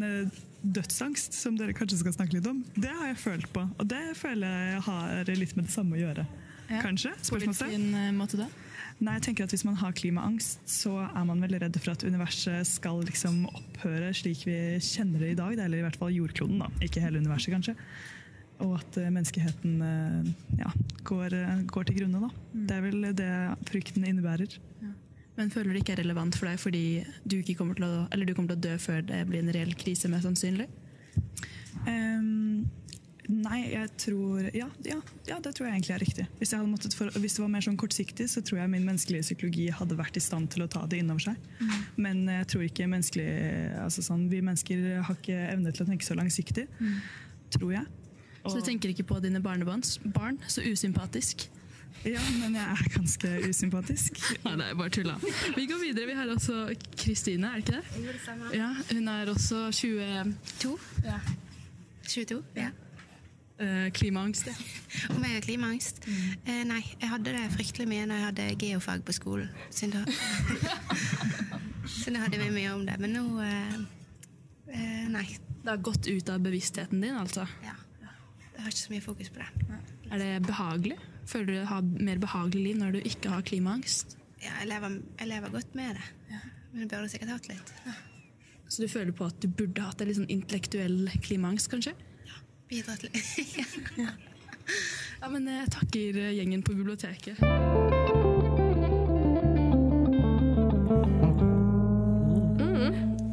dødsangst, 0.62 1.36
som 1.36 1.56
dere 1.58 1.74
kanskje 1.76 2.00
skal 2.02 2.14
snakke 2.14 2.36
litt 2.36 2.48
om, 2.50 2.62
det 2.76 2.92
har 2.92 3.10
jeg 3.12 3.20
følt 3.22 3.50
på. 3.54 3.64
Og 3.78 3.88
det 3.88 4.02
føler 4.18 4.74
jeg 4.74 4.84
har 4.86 5.32
litt 5.32 5.56
med 5.56 5.68
det 5.68 5.74
samme 5.74 5.96
å 5.96 6.00
gjøre. 6.00 6.26
Ja. 6.70 6.82
Kanskje? 6.84 7.10
På 7.26 7.40
hvilken 7.40 7.94
eh, 7.98 8.12
måte 8.14 8.38
da? 8.38 8.46
Nei, 9.00 9.16
jeg 9.16 9.24
tenker 9.24 9.46
at 9.46 9.54
Hvis 9.54 9.64
man 9.66 9.78
har 9.80 9.94
klimaangst, 9.96 10.60
så 10.70 10.92
er 11.08 11.24
man 11.26 11.42
veldig 11.42 11.62
redd 11.64 11.78
for 11.80 11.94
at 11.96 12.04
universet 12.06 12.68
skal 12.68 13.00
liksom 13.08 13.42
opphøre 13.48 14.12
slik 14.14 14.44
vi 14.46 14.58
kjenner 14.84 15.24
det 15.24 15.32
i 15.32 15.38
dag. 15.40 15.56
Eller 15.56 15.80
i 15.80 15.84
hvert 15.86 15.98
fall 15.98 16.14
jordkloden, 16.14 16.60
da. 16.62 16.70
Ikke 16.84 17.02
hele 17.02 17.22
universet, 17.22 17.54
kanskje. 17.56 17.76
og 18.60 18.76
at 18.76 19.00
eh, 19.00 19.10
menneskeheten 19.10 19.82
eh, 19.88 20.32
ja, 20.60 20.70
går, 21.08 21.38
går 21.72 21.88
til 21.88 22.02
grunne. 22.02 22.28
Da. 22.28 22.46
Det 22.68 22.76
er 22.76 22.86
vel 22.86 23.08
det 23.18 23.32
frykten 23.72 24.06
innebærer. 24.06 24.60
Men 25.40 25.48
føler 25.52 25.70
du 25.70 25.78
det 25.78 25.84
ikke 25.86 25.94
er 25.96 26.02
relevant 26.02 26.36
for 26.36 26.50
deg 26.50 26.60
fordi 26.60 26.84
du, 27.24 27.38
ikke 27.40 27.56
kommer 27.56 27.78
til 27.78 27.86
å, 27.86 28.04
eller 28.12 28.28
du 28.28 28.34
kommer 28.36 28.52
til 28.52 28.60
å 28.60 28.66
dø 28.68 28.76
før 28.82 29.00
det 29.08 29.22
blir 29.30 29.40
en 29.40 29.54
reell 29.54 29.72
krise, 29.78 30.10
mest 30.12 30.26
sannsynlig? 30.28 30.66
Um, 31.86 32.66
nei, 33.30 33.60
jeg 33.70 33.88
tror 34.02 34.50
ja, 34.52 34.66
ja, 34.84 34.98
ja, 35.30 35.38
det 35.40 35.54
tror 35.56 35.70
jeg 35.70 35.78
egentlig 35.78 35.94
er 35.94 36.02
riktig. 36.02 36.26
Hvis, 36.42 36.52
for, 36.98 37.08
hvis 37.22 37.38
det 37.38 37.44
var 37.44 37.52
mer 37.54 37.64
sånn 37.64 37.78
kortsiktig, 37.80 38.26
så 38.28 38.42
tror 38.44 38.60
jeg 38.60 38.72
min 38.74 38.84
menneskelige 38.84 39.30
psykologi 39.30 39.70
hadde 39.72 39.96
vært 39.96 40.20
i 40.20 40.24
stand 40.24 40.50
til 40.52 40.66
å 40.66 40.68
ta 40.72 40.84
det 40.90 41.00
innover 41.00 41.30
seg. 41.30 41.48
Men 41.96 42.26
jeg 42.28 42.50
tror 42.52 42.66
ikke 42.66 42.90
menneskelig 42.90 43.30
altså 43.86 44.04
sånn, 44.04 44.28
Vi 44.28 44.42
mennesker 44.44 44.84
har 45.06 45.16
ikke 45.16 45.40
evne 45.54 45.72
til 45.72 45.86
å 45.86 45.88
tenke 45.88 46.04
så 46.04 46.18
langsiktig, 46.20 46.66
tror 47.56 47.72
jeg. 47.78 47.88
Så 48.44 48.58
du 48.60 48.64
tenker 48.64 48.92
ikke 48.92 49.08
på 49.08 49.18
dine 49.24 49.40
barnebarns 49.44 49.98
barn? 50.04 50.36
Så 50.48 50.64
usympatisk. 50.64 51.48
Ja, 52.04 52.20
men 52.40 52.54
jeg 52.56 52.64
er 52.64 52.92
ganske 52.94 53.30
usympatisk. 53.48 54.20
Nei, 54.44 54.54
det 54.56 54.68
er 54.70 54.76
bare 54.78 54.92
tulla. 54.94 55.16
Vi 55.56 55.66
går 55.68 55.80
videre. 55.82 56.06
Vi 56.08 56.14
har 56.16 56.30
også 56.32 56.60
Kristine, 56.96 57.50
er 57.50 57.60
det 57.60 57.66
ikke 57.66 57.80
det? 57.80 58.56
Ja, 58.56 58.70
Hun 58.92 59.08
er 59.08 59.32
også 59.32 59.66
22. 59.72 60.78
Ja. 61.04 61.18
22? 62.08 62.40
Ja. 62.56 62.70
Eh, 63.60 63.90
klimaangst. 63.92 64.48
Ja. 64.48 64.54
Om 65.14 65.24
jeg 65.24 65.34
har 65.34 65.44
klimaangst? 65.44 66.00
Eh, 66.08 66.62
nei, 66.64 66.80
jeg 67.00 67.10
hadde 67.12 67.34
det 67.36 67.44
fryktelig 67.52 67.88
mye 67.90 68.06
når 68.08 68.16
jeg 68.22 68.28
hadde 68.30 68.48
geofag 68.64 69.04
på 69.04 69.12
skolen. 69.12 69.52
Så 69.68 69.90
da, 69.92 70.00
så 72.00 72.14
da 72.14 72.24
hadde 72.24 72.40
vi 72.40 72.48
mye 72.54 72.72
om 72.72 72.86
det. 72.88 72.96
Men 73.02 73.12
nå 73.18 73.26
eh, 73.44 73.78
eh, 74.72 75.06
Nei. 75.12 75.26
Det 75.60 75.68
har 75.68 75.82
gått 75.84 76.06
ut 76.08 76.28
av 76.32 76.40
bevisstheten 76.40 77.02
din, 77.04 77.18
altså. 77.20 77.44
Ja. 77.60 77.76
Jeg 78.54 78.64
har 78.64 78.72
ikke 78.72 78.80
så 78.80 78.92
mye 78.94 79.04
fokus 79.04 79.28
på 79.28 79.42
det. 79.42 79.76
Er 80.08 80.22
det 80.22 80.30
behagelig? 80.48 80.96
Føler 81.30 81.60
du 81.60 81.66
har 81.70 81.82
mer 81.86 82.18
behagelig 82.18 82.62
liv 82.64 82.78
når 82.80 82.96
du 82.96 83.02
ikke 83.06 83.30
har 83.30 83.42
klimaangst? 83.46 84.16
Ja, 84.42 84.50
jeg, 84.60 84.70
lever, 84.72 84.96
jeg 85.20 85.28
lever 85.30 85.52
godt 85.54 85.74
med 85.78 85.94
det. 85.94 86.06
Men 86.72 86.80
jeg 86.82 86.88
burde 86.90 87.10
sikkert 87.12 87.34
hatt 87.36 87.46
litt. 87.50 87.72
Så 88.70 88.82
du 88.82 88.88
føler 88.90 89.14
på 89.14 89.28
at 89.30 89.38
du 89.42 89.46
burde 89.46 89.84
hatt 89.84 90.02
en 90.02 90.10
litt 90.10 90.18
sånn 90.18 90.30
intellektuell 90.30 91.10
klimaangst, 91.22 91.70
kanskje? 91.70 91.94
Ja. 92.26 92.42
Bidratt 92.70 93.06
litt. 93.06 93.22
Ja, 95.20 95.26
men 95.28 95.48
jeg 95.50 95.66
takker 95.74 96.18
eh, 96.20 96.28
gjengen 96.36 96.60
på 96.62 96.76
biblioteket. 96.78 97.40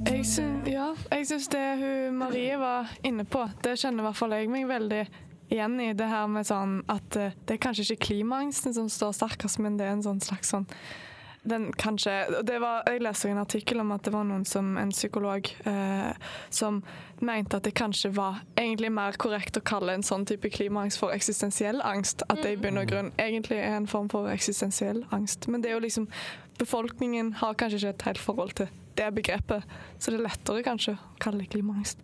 Jeg 0.08 0.26
syns, 0.26 0.66
ja, 0.72 0.88
jeg 1.14 1.28
syns 1.30 1.48
det 1.54 1.62
hun 1.84 2.18
Marie 2.18 2.58
var 2.58 2.90
inne 3.06 3.24
på, 3.30 3.46
det 3.62 3.78
kjenner 3.78 4.02
i 4.02 4.08
hvert 4.08 4.18
fall 4.18 4.34
jeg 4.34 4.50
meg 4.52 4.66
veldig 4.68 5.04
igjen 5.50 5.80
i. 5.82 5.92
Det 5.98 6.08
her 6.12 6.30
med 6.32 6.48
sånn 6.48 6.80
at 6.92 7.20
eh, 7.20 7.36
det 7.46 7.58
er 7.58 7.66
kanskje 7.68 7.90
ikke 7.92 8.12
klimaangsten 8.12 8.76
som 8.76 8.90
står 8.92 9.16
sterkest, 9.18 9.62
men 9.64 9.80
det 9.80 9.88
er 9.88 9.98
en 9.98 10.06
sånn 10.06 10.24
slags 10.24 10.56
sånn 10.56 10.68
den 11.48 11.70
kanskje, 11.74 12.12
var, 12.60 12.84
Jeg 12.88 13.02
leste 13.02 13.30
en 13.30 13.40
artikkel 13.40 13.80
om 13.80 13.92
at 13.96 14.04
det 14.04 14.12
var 14.12 14.26
noen 14.28 14.44
som, 14.46 14.74
en 14.78 14.92
psykolog 14.92 15.48
eh, 15.70 16.12
som 16.50 16.82
mente 17.24 17.58
at 17.58 17.64
det 17.64 17.72
kanskje 17.78 18.12
var 18.16 18.42
egentlig 18.58 18.92
mer 18.92 19.16
korrekt 19.20 19.60
å 19.60 19.64
kalle 19.64 19.96
en 19.96 20.04
sånn 20.04 20.26
type 20.28 20.50
klimaangst 20.54 21.00
for 21.00 21.16
eksistensiell 21.16 21.82
angst. 21.86 22.26
At 22.28 22.44
det 22.44 22.56
i 22.56 22.60
bunn 22.62 22.82
og 22.82 22.90
grunn 22.92 23.14
egentlig 23.16 23.62
er 23.62 23.78
en 23.78 23.88
form 23.88 24.10
for 24.12 24.30
eksistensiell 24.32 25.06
angst. 25.16 25.48
Men 25.48 25.64
det 25.64 25.72
er 25.72 25.78
jo 25.78 25.86
liksom 25.86 26.10
befolkningen 26.60 27.38
har 27.42 27.58
kanskje 27.58 27.80
ikke 27.80 27.96
et 27.96 28.08
helt 28.10 28.26
forhold 28.28 28.58
til 28.60 28.74
det 28.98 29.12
begrepet, 29.14 29.76
så 30.00 30.12
det 30.12 30.18
er 30.18 30.26
lettere 30.26 30.64
kanskje 30.66 30.96
å 30.98 31.20
kalle 31.22 31.44
det 31.44 31.52
klimaangst. 31.54 32.02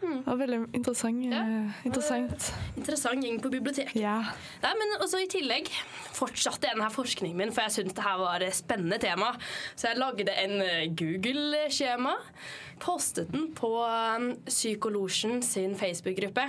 Det 0.00 0.26
var 0.26 0.38
veldig 0.38 0.58
interessant. 0.76 1.24
Ja. 1.26 1.42
interessant. 1.86 2.48
Interessant 2.78 3.24
gjeng 3.24 3.40
på 3.42 3.50
biblioteket. 3.52 3.96
Ja. 3.98 4.20
Nei, 4.62 4.72
men 4.78 4.94
også 5.02 5.20
I 5.24 5.28
tillegg 5.30 5.70
fortsatte 6.16 6.68
jeg 6.68 6.78
denne 6.78 6.90
forskningen 6.94 7.38
min, 7.38 7.52
for 7.54 7.66
jeg 7.66 7.78
syntes 7.78 7.98
det 7.98 8.06
her 8.06 8.20
var 8.20 8.44
et 8.46 8.56
spennende 8.56 9.00
tema. 9.02 9.32
Så 9.74 9.90
jeg 9.90 10.00
lagde 10.00 10.38
en 10.44 10.56
eh, 10.64 10.86
Google-skjema, 10.98 12.14
postet 12.82 13.32
den 13.34 13.50
på 13.58 13.72
Psykologen 13.78 14.36
Psykolosjen 14.48 15.42
sin 15.42 15.74
Facebook-gruppe. 15.78 16.44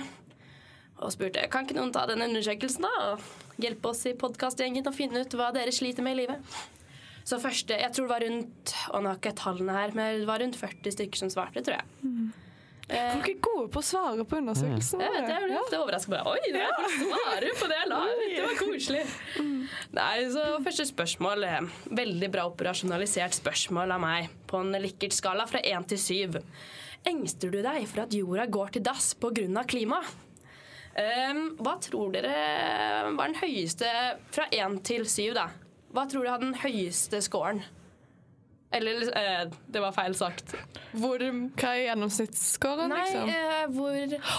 Og 1.00 1.14
spurte 1.14 1.46
kan 1.50 1.64
ikke 1.64 1.78
noen 1.78 1.92
ta 1.94 2.04
den 2.08 2.22
undersøkelsen 2.24 2.84
da, 2.84 2.90
og 3.12 3.62
hjelpe 3.62 3.90
oss 3.92 4.04
i 4.08 4.16
podkastgjengen 4.18 4.86
å 4.86 4.94
finne 4.94 5.24
ut 5.24 5.36
hva 5.38 5.48
dere 5.56 5.72
sliter 5.74 6.04
med 6.04 6.18
i 6.18 6.22
livet. 6.24 6.52
Så 7.24 7.38
første, 7.40 7.76
jeg 7.76 7.92
tror 7.94 8.06
det 8.06 8.12
var 8.12 8.24
rundt 8.24 8.74
og 8.90 9.02
nå 9.02 9.12
har 9.12 9.18
ikke 9.20 9.36
tallene 9.38 9.74
her, 9.76 9.92
men 9.96 10.22
det 10.22 10.28
var 10.28 10.42
rundt 10.42 10.58
40 10.60 10.96
stykker 10.96 11.20
som 11.20 11.32
svarte, 11.32 11.62
tror 11.64 11.78
jeg. 11.78 11.88
Eh, 12.04 12.39
Folk 12.90 13.28
er 13.30 13.36
gode 13.44 13.68
på 13.70 13.80
å 13.80 13.86
svare 13.86 14.24
på 14.26 14.38
undersøkelser. 14.40 15.02
jeg 15.04 15.12
vet 15.14 15.26
det, 15.28 15.34
jeg 15.36 15.44
blir 15.46 15.58
ofte 15.60 15.78
overrasket. 15.78 16.10
Bare, 16.10 16.32
Oi, 16.34 16.52
det 16.54 16.62
er 16.64 16.72
folk 16.74 16.96
svarer 16.98 17.56
på 17.60 17.68
det 17.70 17.78
jeg 17.78 17.90
la 17.92 18.00
ut! 18.08 18.22
Det 18.24 18.44
var 18.46 18.56
koselig. 18.60 19.04
Nei, 20.00 20.14
så 20.34 20.46
Første 20.64 20.86
spørsmål. 20.90 21.44
eh, 21.46 21.60
Veldig 22.00 22.30
bra 22.34 22.46
operasjonalisert 22.50 23.36
spørsmål 23.38 23.94
av 23.96 24.02
meg 24.02 24.28
på 24.50 24.62
en 24.64 24.74
Likert-skala 24.82 25.46
fra 25.50 25.62
1 25.62 25.86
til 25.94 26.02
7. 26.36 26.40
Engster 27.10 27.52
du 27.54 27.60
deg 27.64 27.86
for 27.88 28.02
at 28.02 28.12
jorda 28.12 28.46
går 28.50 28.74
til 28.76 28.82
dass 28.82 29.14
pga. 29.14 29.64
klima? 29.64 30.02
Um, 31.00 31.56
hva 31.62 31.76
tror 31.80 32.10
dere 32.12 33.12
var 33.14 33.30
den 33.30 33.38
høyeste 33.38 33.86
fra 34.34 34.48
1 34.50 34.80
til 34.84 35.06
7, 35.06 35.32
da? 35.38 35.46
Hva 35.94 36.04
tror 36.10 36.26
dere 36.26 36.34
har 36.34 36.42
den 36.42 36.58
høyeste 36.58 37.22
scoren? 37.22 37.62
Eller 38.72 39.00
eh, 39.18 39.44
det 39.66 39.80
var 39.82 39.90
feil 39.96 40.14
sagt. 40.14 40.52
Hvor, 40.94 41.18
hva 41.18 41.70
er 41.74 41.80
gjennomsnittsscoren, 41.88 42.92
Nei, 42.92 43.00
liksom? 43.02 43.28
eh, 43.28 43.64
hvor 43.74 43.96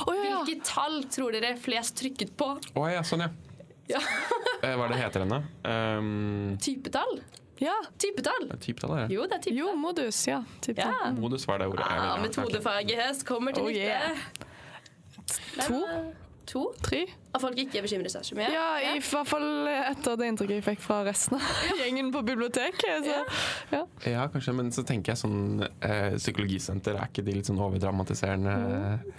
oh, 0.08 0.16
ja, 0.16 0.24
ja. 0.30 0.38
Hvilke 0.46 0.64
tall 0.70 1.02
tror 1.12 1.36
dere 1.36 1.50
flest 1.60 1.98
trykket 2.00 2.32
på? 2.40 2.48
Å 2.80 2.86
ja, 2.94 3.02
sånn, 3.04 3.26
ja. 3.28 3.32
Ja. 3.92 4.00
Eh, 4.62 4.76
Hva 4.78 4.86
er 4.86 4.92
det 4.94 4.98
heter 5.02 5.24
henne? 5.26 5.38
Um, 5.66 6.58
Typetall? 6.62 7.16
Ja. 7.60 7.74
Typetall? 8.00 8.44
Typetall, 8.62 8.92
ja. 9.00 9.08
Jo, 9.10 9.24
det 9.26 9.40
er 9.40 9.42
typetall. 9.42 9.58
Jo, 9.58 9.72
modus. 9.82 10.20
Ja. 10.30 10.38
Typetall. 10.62 10.94
Ja. 11.02 11.10
Modus 11.18 11.48
var 11.50 11.64
det 11.64 11.68
ordet. 11.72 11.88
jeg 11.90 11.98
Ja, 11.98 12.04
ville 12.04 12.14
ha. 12.14 12.22
metodefaget 12.28 13.02
hest 13.02 13.26
kommer 13.26 13.58
til 13.58 13.64
Oh, 13.66 13.72
nytte. 13.74 13.82
yeah. 13.82 14.22
To? 15.66 15.82
To? 16.54 16.64
Tre? 16.86 17.02
At 17.32 17.40
folk 17.40 17.56
ikke 17.62 17.80
bekymrer 17.86 18.12
seg 18.12 18.26
så 18.28 18.36
mye? 18.36 18.50
Ja, 18.52 18.66
i 18.92 19.00
hvert 19.00 19.30
fall 19.30 19.68
etter 19.72 20.18
det 20.20 20.28
inntrykket 20.32 20.58
jeg 20.58 20.66
fikk 20.66 20.82
fra 20.84 20.98
resten 21.08 21.38
av 21.38 21.78
gjengen 21.80 22.10
på 22.12 22.24
biblioteket. 22.28 23.06
Så. 23.08 23.20
Ja. 23.72 23.82
Ja, 24.12 24.26
kanskje, 24.34 24.54
men 24.58 24.72
så 24.76 24.84
tenker 24.88 25.14
jeg 25.14 25.22
sånn 25.22 25.64
eh, 25.64 26.18
Psykologisenter, 26.18 26.98
er 27.00 27.08
ikke 27.08 27.24
de 27.24 27.38
litt 27.38 27.48
sånn 27.48 27.62
overdramatiserende 27.64 28.56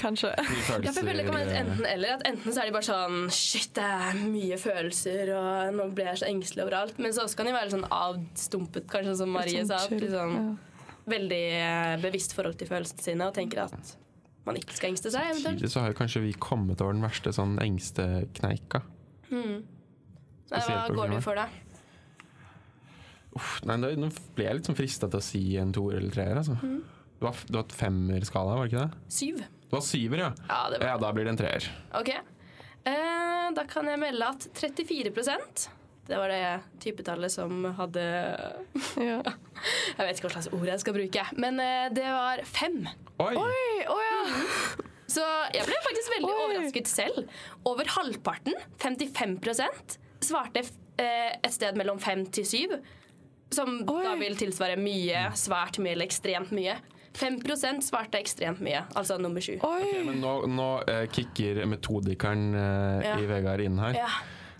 Kanskje. 0.02 0.32
Følelser, 0.42 0.84
Ja, 0.84 0.92
for 0.92 1.00
jeg 1.00 1.08
føler 1.08 1.22
det 1.22 1.26
kan 1.30 1.38
være 1.38 1.54
eh, 1.54 1.62
enten 1.62 1.88
eller. 1.88 2.18
At 2.18 2.26
enten 2.28 2.52
så 2.52 2.64
er 2.64 2.68
de 2.68 2.76
bare 2.76 2.88
sånn 2.90 3.16
Shit, 3.32 3.72
det 3.78 3.86
er 3.86 4.20
mye 4.26 4.60
følelser, 4.60 5.32
og 5.38 5.78
nå 5.78 5.88
blir 5.96 6.12
jeg 6.12 6.22
så 6.22 6.28
engstelig 6.28 6.66
overalt. 6.66 7.00
Men 7.00 7.16
så 7.16 7.24
også 7.24 7.40
kan 7.40 7.48
de 7.48 7.56
være 7.56 7.72
sånn 7.78 7.88
avstumpet, 7.88 8.86
kanskje 8.92 9.16
som 9.22 9.32
Marie 9.32 9.62
Litt 9.62 9.72
sa. 9.72 9.80
sånn 9.88 10.04
sånn 10.12 10.36
ja. 10.36 10.46
veldig 11.16 11.42
eh, 11.62 11.96
bevisst 12.04 12.36
forhold 12.36 12.60
til 12.60 12.68
følelsene 12.70 13.08
sine 13.08 13.32
og 13.32 13.36
tenker 13.40 13.64
at 13.64 13.96
man 14.46 14.58
ikke 14.58 14.76
skal 14.76 14.92
engste 14.92 15.12
seg. 15.14 15.34
Samtidig 15.42 15.70
så 15.72 15.84
har 15.84 15.92
jo 15.92 15.98
kanskje 15.98 16.24
vi 16.24 16.32
kommet 16.34 16.82
over 16.82 16.96
den 16.96 17.04
verste 17.04 17.32
sånn 17.34 17.58
engstekneika. 17.62 18.82
Nei, 19.32 19.60
hva 20.52 20.80
går 20.92 21.14
du 21.14 21.20
for, 21.24 21.38
da? 21.38 21.46
Uff, 23.38 23.54
nei, 23.64 23.78
nå, 23.80 24.10
ble 24.36 24.44
jeg 24.44 24.58
litt 24.58 24.68
sånn 24.68 24.76
frista 24.76 25.08
til 25.08 25.22
å 25.22 25.24
si 25.24 25.42
en 25.60 25.72
toer 25.72 26.02
eller 26.02 26.12
treer. 26.12 26.36
Altså. 26.42 26.58
Mm. 26.60 26.82
Du 27.22 27.28
har, 27.28 27.38
du 27.48 27.56
har 27.56 27.64
et 27.64 27.76
femmerskala, 27.78 28.58
var 28.58 28.68
det 28.68 28.74
ikke 28.74 28.84
det? 28.84 29.04
Syv. 29.14 29.40
Du 29.70 29.78
har 29.78 29.84
syver, 29.86 30.24
ja. 30.26 30.30
Ja, 30.50 30.60
det 30.68 30.82
var 30.82 30.90
Ja, 30.90 30.98
da 31.00 31.12
blir 31.16 31.28
det 31.28 31.32
en 31.32 31.40
treer. 31.40 31.68
Ok. 31.96 32.10
Eh, 32.12 33.46
da 33.56 33.64
kan 33.70 33.88
jeg 33.88 34.00
melde 34.02 34.28
at 34.34 34.48
34 34.58 35.14
det 36.08 36.18
var 36.18 36.32
det 36.32 36.40
typetallet 36.82 37.30
som 37.32 37.64
hadde 37.78 38.02
Ja. 39.10 39.20
Jeg 39.22 40.06
vet 40.08 40.16
ikke 40.18 40.26
hva 40.28 40.32
slags 40.34 40.50
ord 40.52 40.66
jeg 40.66 40.80
skal 40.82 40.96
bruke, 40.96 41.26
men 41.38 41.60
eh, 41.62 41.88
det 41.94 42.06
var 42.08 42.42
fem. 42.48 42.80
Oi! 43.22 43.34
Oi, 43.38 43.84
oh 43.92 44.00
ja. 44.02 44.22
Så 45.14 45.22
jeg 45.52 45.66
ble 45.68 45.76
faktisk 45.84 46.14
veldig 46.14 46.30
Oi. 46.32 46.40
overrasket 46.46 46.88
selv. 46.88 47.26
Over 47.68 47.90
halvparten, 47.98 48.56
55 48.80 49.36
svarte 50.24 50.62
eh, 50.98 51.34
et 51.36 51.52
sted 51.52 51.76
mellom 51.78 52.00
fem 52.02 52.24
til 52.32 52.46
syv. 52.48 52.74
Som 53.52 53.82
Oi. 53.84 54.00
da 54.06 54.16
vil 54.18 54.38
tilsvare 54.40 54.78
mye, 54.80 55.26
svært 55.36 55.78
mye 55.82 55.92
eller 55.98 56.08
ekstremt 56.08 56.54
mye. 56.56 56.78
5% 57.12 57.84
svarte 57.84 58.16
ekstremt 58.22 58.62
mye, 58.64 58.86
altså 58.96 59.18
nummer 59.20 59.44
sju. 59.44 59.58
Okay, 59.60 60.00
Men 60.06 60.22
nå, 60.24 60.30
nå 60.48 60.68
eh, 60.88 61.04
kicker 61.12 61.60
metodikeren 61.68 62.54
eh, 62.56 63.10
Ja. 63.10 63.18
i 63.20 63.28
Vegard 63.28 63.60
inn 63.60 63.76
her. 63.84 63.98
Ja. 64.00 64.08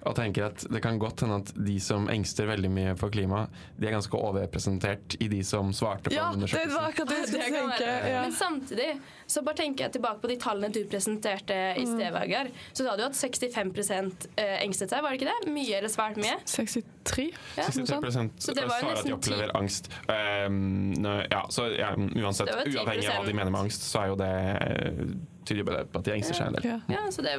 Og 0.02 0.16
tenker 0.18 0.48
at 0.48 0.64
Det 0.66 0.80
kan 0.82 0.96
godt 0.98 1.20
hende 1.22 1.36
at 1.44 1.52
de 1.54 1.76
som 1.80 2.08
engster 2.10 2.48
veldig 2.50 2.70
mye 2.74 2.94
for 2.98 3.12
klima, 3.14 3.44
de 3.78 3.86
er 3.86 3.94
ganske 3.94 4.18
overrepresentert 4.18 5.14
i 5.22 5.28
de 5.30 5.42
som 5.46 5.70
svarte 5.72 6.10
på 6.10 6.14
Ja, 6.16 6.30
det 6.34 6.50
var 6.72 6.88
akkurat 6.90 7.08
det 7.12 7.18
jeg 7.20 7.28
skulle 7.30 7.50
tenke. 7.52 7.90
Ja. 8.10 8.22
Men 8.24 8.32
samtidig 8.34 8.88
så 9.30 9.42
bare 9.46 9.56
tenker 9.62 9.86
jeg 9.86 9.94
tilbake 9.96 10.20
på 10.24 10.28
de 10.32 10.36
tallene 10.42 10.72
du 10.74 10.80
presenterte 10.90 11.54
i 11.78 11.84
Mm. 11.86 11.94
sted, 11.94 12.12
Vegard. 12.14 12.50
Så 12.72 12.84
sa 12.84 12.96
du 12.98 13.02
at 13.06 13.14
65 13.16 14.28
eh, 14.36 14.58
engstet 14.64 14.90
seg, 14.92 15.02
var 15.02 15.10
det 15.14 15.20
ikke 15.20 15.30
det? 15.30 15.52
Mye 15.54 15.78
eller 15.78 15.88
svært 15.92 16.18
mye? 16.20 16.34
63? 16.46 17.28
Ja, 17.56 17.66
63 17.70 18.30
Så 18.38 18.54
det 18.54 18.66
var 18.68 18.82
jo 18.82 18.86
svarer 18.86 18.98
at 18.98 19.04
de 19.06 19.12
nesten 19.12 19.16
opplever 19.16 19.54
angst. 19.56 19.88
Um, 20.08 20.92
ja, 21.30 21.42
så 21.50 21.68
ja, 21.78 21.92
uansett, 21.96 22.48
10%. 22.50 22.74
uavhengig 22.76 23.08
av 23.08 23.22
hva 23.22 23.26
de 23.30 23.34
mener 23.38 23.50
med 23.54 23.60
angst, 23.68 23.86
så 23.86 24.02
er 24.04 24.12
jo 24.12 24.18
det 24.20 24.32
eh, 24.66 25.14
tyder 25.48 25.66
bare 25.68 25.84
på 25.90 25.98
at 26.00 26.04
de 26.08 26.14
engster 26.16 26.34
seg 26.38 26.46
en 26.50 26.56
del. 26.58 26.66
Ja. 26.70 26.78
Ja, 26.94 27.02
så 27.14 27.22
det 27.26 27.34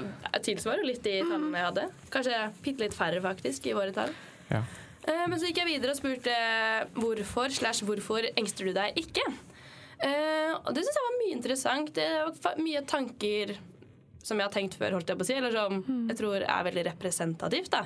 tilsvarer 0.46 0.86
litt 0.88 1.04
de 1.06 1.18
tallene 1.26 1.58
jeg 1.60 1.70
hadde. 1.70 1.88
Kanskje 2.14 2.40
bitte 2.66 2.84
litt 2.86 2.96
færre, 2.98 3.22
faktisk, 3.24 3.68
i 3.72 3.76
våre 3.78 3.94
tall. 3.96 4.14
Ja. 4.52 4.62
Eh, 5.08 5.26
Men 5.28 5.40
så 5.40 5.50
gikk 5.50 5.60
jeg 5.64 5.72
videre 5.74 5.92
og 5.96 6.00
spurte 6.00 6.36
hvorfor 6.96 7.52
slash 7.52 7.84
hvorfor 7.88 8.28
engster 8.40 8.70
du 8.70 8.74
deg 8.76 8.96
ikke? 9.04 9.26
Eh, 10.04 10.52
og 10.58 10.74
det 10.76 10.84
syns 10.84 10.98
jeg 11.00 11.06
var 11.10 11.20
mye 11.22 11.36
interessant. 11.38 11.94
Det 11.96 12.08
var 12.44 12.58
mye 12.60 12.82
tanker 12.90 13.56
som 14.24 14.40
jeg 14.40 14.48
har 14.48 14.54
tenkt 14.56 14.78
før, 14.80 14.94
holdt 14.96 15.10
jeg 15.12 15.20
på 15.20 15.26
å 15.26 15.28
si, 15.28 15.36
eller 15.36 15.52
som 15.52 15.82
jeg 16.08 16.16
tror 16.16 16.44
er 16.48 16.64
veldig 16.70 16.84
representativt. 16.88 17.72
da. 17.74 17.82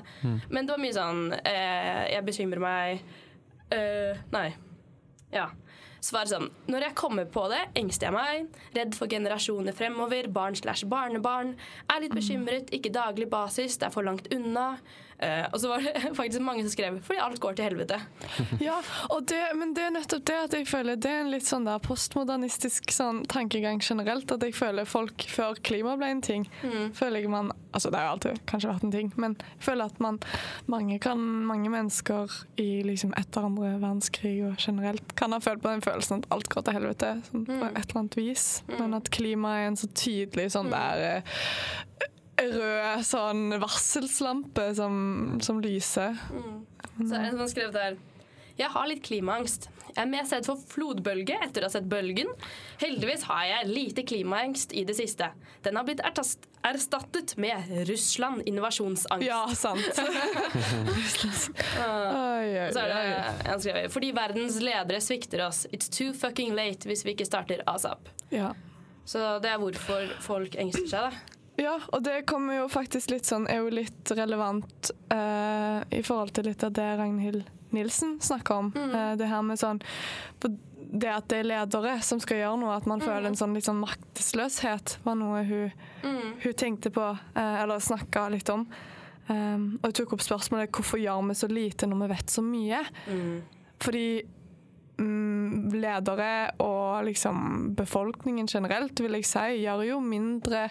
Men 0.53 0.67
det 0.67 0.73
var 0.75 0.81
mye 0.83 0.93
sånn 0.93 1.21
eh, 1.39 2.03
Jeg 2.13 2.25
bekymrer 2.27 2.61
meg 2.61 2.99
eh, 3.73 4.19
Nei. 4.35 4.51
Ja. 5.33 5.47
Svar 6.03 6.29
sånn 6.29 6.51
Når 6.69 6.87
jeg 6.87 6.95
kommer 6.99 7.25
på 7.31 7.47
det, 7.51 7.63
engster 7.79 8.09
jeg 8.09 8.15
meg. 8.15 8.61
Redd 8.77 8.95
for 8.97 9.09
generasjoner 9.11 9.75
fremover. 9.75 10.29
Barn 10.33 10.55
slash 10.55 10.85
barnebarn. 10.89 11.55
Er 11.89 12.03
litt 12.03 12.15
bekymret. 12.15 12.71
Ikke 12.75 12.93
daglig 12.93 13.29
basis. 13.31 13.77
Det 13.77 13.89
er 13.89 13.95
for 13.95 14.07
langt 14.07 14.29
unna. 14.33 14.77
Eh, 15.19 15.45
og 15.49 15.57
så 15.61 15.71
var 15.71 15.81
det 15.81 16.11
faktisk 16.19 16.43
mange 16.45 16.61
som 16.61 16.69
skrev 16.75 16.99
fordi 17.01 17.21
alt 17.23 17.39
går 17.41 17.57
til 17.57 17.65
helvete. 17.71 17.97
Ja, 18.67 18.77
og 19.13 19.25
det, 19.29 19.39
men 19.57 19.73
det 19.77 19.87
er 19.87 19.93
nettopp 19.95 20.25
det 20.29 20.35
at 20.47 20.53
jeg 20.53 20.67
føler 20.69 20.97
det 20.99 21.09
er 21.09 21.23
en 21.23 21.31
litt 21.33 21.47
sånn 21.47 21.65
der 21.67 21.81
postmodernistisk 21.83 22.91
sånn 22.93 23.23
tankegang 23.29 23.81
generelt. 23.83 24.29
At 24.33 24.43
jeg 24.45 24.55
føler 24.57 24.87
folk 24.89 25.25
før 25.31 25.57
klima 25.65 25.95
ble 25.97 26.11
en 26.13 26.21
ting, 26.25 26.45
føler 26.97 27.23
jeg 27.23 27.31
man 27.33 27.53
Altså 27.77 27.91
det 27.93 27.99
har 27.99 28.07
jo 28.07 28.11
alltid 28.15 28.37
kanskje 28.49 28.69
vært 28.71 28.83
en 28.87 28.93
ting, 28.93 29.09
men 29.21 29.33
jeg 29.37 29.63
føler 29.67 29.91
at 29.91 29.99
man 30.01 30.15
mange 30.71 30.95
kan 31.03 31.19
mange 31.45 31.69
mennesker 31.69 32.31
i 32.57 32.81
liksom 32.87 33.11
etter 33.19 33.45
andre 33.45 33.75
verdenskrig 33.75 34.31
og 34.47 34.55
generelt 34.63 35.13
kan 35.19 35.35
ha 35.35 35.37
følt 35.43 35.61
på 35.61 35.69
den 35.75 35.83
følelsen 35.85 36.23
at 36.23 36.29
alt 36.33 36.49
går 36.49 36.65
til 36.65 36.77
helvete 36.79 37.11
sånn, 37.27 37.43
på 37.45 37.59
et 37.67 37.77
eller 37.83 37.99
annet 38.01 38.17
vis. 38.17 38.47
Men 38.71 38.97
at 38.97 39.11
klima 39.13 39.57
er 39.59 39.69
en 39.69 39.77
så 39.77 39.91
tydelig 39.93 40.47
sånn 40.55 40.71
der 40.73 41.03
eh, 41.05 41.35
rød 42.37 43.05
sånn 43.07 43.55
varselslampe 43.61 44.69
som, 44.77 44.99
som 45.43 45.61
lyser. 45.63 46.17
Så 46.27 47.09
er 47.09 47.17
det 47.17 47.23
en 47.23 47.33
som 47.33 47.43
har 47.43 47.51
skrevet 47.51 47.81
her 47.81 47.97
Jeg 48.57 48.69
har 48.73 48.87
litt 48.89 49.03
klimaangst. 49.05 49.69
Jeg 49.97 50.03
er 50.03 50.09
mest 50.11 50.33
redd 50.33 50.45
for 50.45 50.61
flodbølge 50.69 51.37
etter 51.41 51.63
å 51.63 51.69
ha 51.69 51.73
sett 51.73 51.87
bølgen. 51.89 52.29
Heldigvis 52.81 53.23
har 53.29 53.45
jeg 53.49 53.69
lite 53.71 54.03
klimaangst 54.05 54.73
i 54.77 54.83
det 54.85 54.93
siste. 54.97 55.31
Den 55.65 55.77
har 55.79 55.87
blitt 55.87 56.03
erstattet 56.05 57.33
med 57.41 57.71
Russland 57.89 58.43
invasjonsangst. 58.49 59.25
Ja, 59.25 59.47
sant. 59.57 59.81
oi, 61.81 62.69
Så 62.73 62.83
er 62.83 62.91
det 62.91 63.01
en 63.47 63.63
skrevet 63.63 63.93
Fordi 63.93 64.11
verdens 64.17 64.59
ledere 64.61 65.01
svikter 65.01 65.47
oss. 65.47 65.65
It's 65.71 65.89
too 65.89 66.13
fucking 66.13 66.53
late 66.57 66.89
hvis 66.89 67.05
vi 67.07 67.15
ikke 67.17 67.25
starter 67.29 67.65
asap. 67.69 68.09
Ja. 68.29 68.53
Så 69.07 69.23
det 69.41 69.49
er 69.53 69.61
hvorfor 69.61 70.13
folk 70.21 70.57
engster 70.59 70.89
seg, 70.91 71.09
da. 71.09 71.36
Ja, 71.57 71.79
og 71.89 72.03
det 72.05 72.21
kommer 72.29 72.59
jo 72.59 72.67
faktisk 72.69 73.09
litt 73.09 73.25
sånn 73.25 73.47
Er 73.49 73.63
jo 73.63 73.71
litt 73.73 74.11
relevant 74.13 74.91
uh, 75.09 75.81
i 75.89 76.03
forhold 76.05 76.35
til 76.37 76.51
litt 76.51 76.63
av 76.65 76.75
det 76.77 76.87
Ragnhild 76.99 77.47
Nilsen 77.75 78.13
snakker 78.23 78.61
om. 78.61 78.69
Eh, 78.77 79.17
det 79.19 79.27
her 79.27 79.41
med 79.43 79.59
sånn 79.59 79.81
Det 80.39 81.09
at 81.11 81.25
det 81.27 81.41
er 81.41 81.49
ledere 81.49 81.97
som 82.05 82.21
skal 82.23 82.39
gjøre 82.39 82.59
noe, 82.61 82.77
at 82.77 82.85
man 82.87 83.03
føler 83.03 83.27
en 83.27 83.35
sånn 83.35 83.57
litt 83.57 83.67
sånn 83.67 83.81
maktesløshet, 83.81 84.93
var 85.03 85.17
noe 85.19 85.41
hun, 85.43 85.73
hun 86.39 86.55
tenkte 86.55 86.93
på, 86.95 87.09
uh, 87.11 87.57
eller 87.59 87.83
snakka 87.83 88.29
litt 88.31 88.47
om. 88.53 88.63
Um, 89.27 89.65
og 89.81 89.89
jeg 89.89 89.97
tok 89.99 90.15
opp 90.15 90.23
spørsmålet 90.23 90.71
hvorfor 90.71 91.01
gjør 91.01 91.27
vi 91.27 91.35
så 91.35 91.51
lite 91.51 91.89
når 91.91 92.05
vi 92.05 92.09
vet 92.13 92.31
så 92.31 92.45
mye. 92.45 92.79
Fordi 93.83 94.07
mm, 95.01 95.73
ledere 95.75 96.31
og 96.63 97.03
liksom 97.09 97.73
befolkningen 97.75 98.47
generelt, 98.47 99.03
vil 99.03 99.19
jeg 99.19 99.27
si, 99.27 99.47
gjør 99.65 99.83
jo 99.89 99.99
mindre 99.99 100.69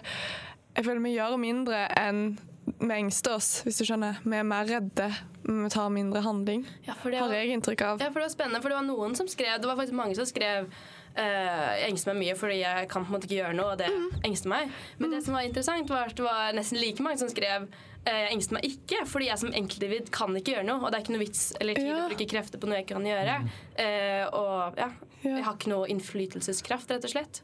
Jeg 0.77 0.85
føler 0.85 1.01
vi 1.03 1.15
gjør 1.15 1.37
mindre 1.41 1.87
enn 1.97 2.37
vi 2.67 2.91
engster 2.93 3.37
oss, 3.37 3.61
hvis 3.63 3.77
du 3.79 3.85
skjønner. 3.87 4.17
Vi 4.27 4.35
er 4.37 4.43
mer 4.45 4.67
redde, 4.67 5.05
vi 5.47 5.69
tar 5.71 5.87
mindre 5.89 6.19
handling. 6.21 6.65
Ja, 6.85 6.93
for 6.99 7.09
det 7.09 7.21
Har 7.23 7.31
var, 7.31 7.37
jeg 7.39 7.55
inntrykk 7.55 7.81
av. 7.87 8.01
ja, 8.03 8.09
for 8.11 8.19
det 8.19 8.27
var 8.27 8.33
spennende, 8.35 8.59
for 8.61 8.69
det 8.73 8.77
var 8.77 8.85
noen 8.85 9.15
som 9.15 9.27
skrev 9.31 9.55
Det 9.63 9.69
var 9.69 9.77
faktisk 9.79 9.97
mange 9.97 10.15
som 10.19 10.27
skrev 10.29 10.69
Uh, 11.17 11.73
jeg 11.81 11.87
engster 11.89 12.13
meg 12.13 12.19
mye 12.27 12.33
fordi 12.37 12.55
jeg 12.59 12.87
kan 12.91 13.01
på 13.01 13.09
en 13.09 13.15
måte 13.15 13.25
ikke 13.25 13.39
gjøre 13.39 13.55
noe, 13.57 13.71
og 13.73 13.79
det 13.79 13.87
engster 14.27 14.51
meg. 14.51 14.67
Men 15.01 15.15
det 15.15 15.23
som 15.25 15.33
var 15.33 15.47
interessant, 15.47 15.89
var 15.89 16.11
at 16.11 16.19
det 16.19 16.21
var 16.27 16.51
nesten 16.53 16.77
like 16.77 17.01
mange 17.01 17.17
som 17.17 17.31
skrev 17.31 17.63
uh, 17.65 18.11
jeg 18.11 18.35
engster 18.35 18.53
meg 18.53 18.67
ikke, 18.69 18.99
fordi 19.09 19.29
jeg 19.31 19.41
som 19.41 19.49
enkeltindivid 19.49 20.11
kan 20.13 20.37
ikke 20.37 20.53
gjøre 20.53 20.67
noe. 20.67 20.77
Og 20.83 20.91
det 20.93 20.99
er 20.99 21.05
ikke 21.07 21.15
noe 21.15 21.23
vits 21.23 21.41
eller 21.57 21.73
tid 21.81 21.89
å 21.89 22.03
bruke 22.11 22.27
krefter 22.35 22.61
på 22.61 22.69
noe 22.69 22.77
jeg 22.77 22.85
ikke 22.85 22.99
kan 22.99 23.09
gjøre. 23.09 23.39
Uh, 23.81 24.23
og 24.43 24.77
ja, 24.83 24.91
Ja. 25.23 25.31
jeg 25.39 25.47
har 25.47 25.57
ikke 25.57 25.73
noe 25.73 25.89
innflytelseskraft, 25.95 26.93
rett 26.93 27.09
og 27.09 27.15
slett. 27.15 27.41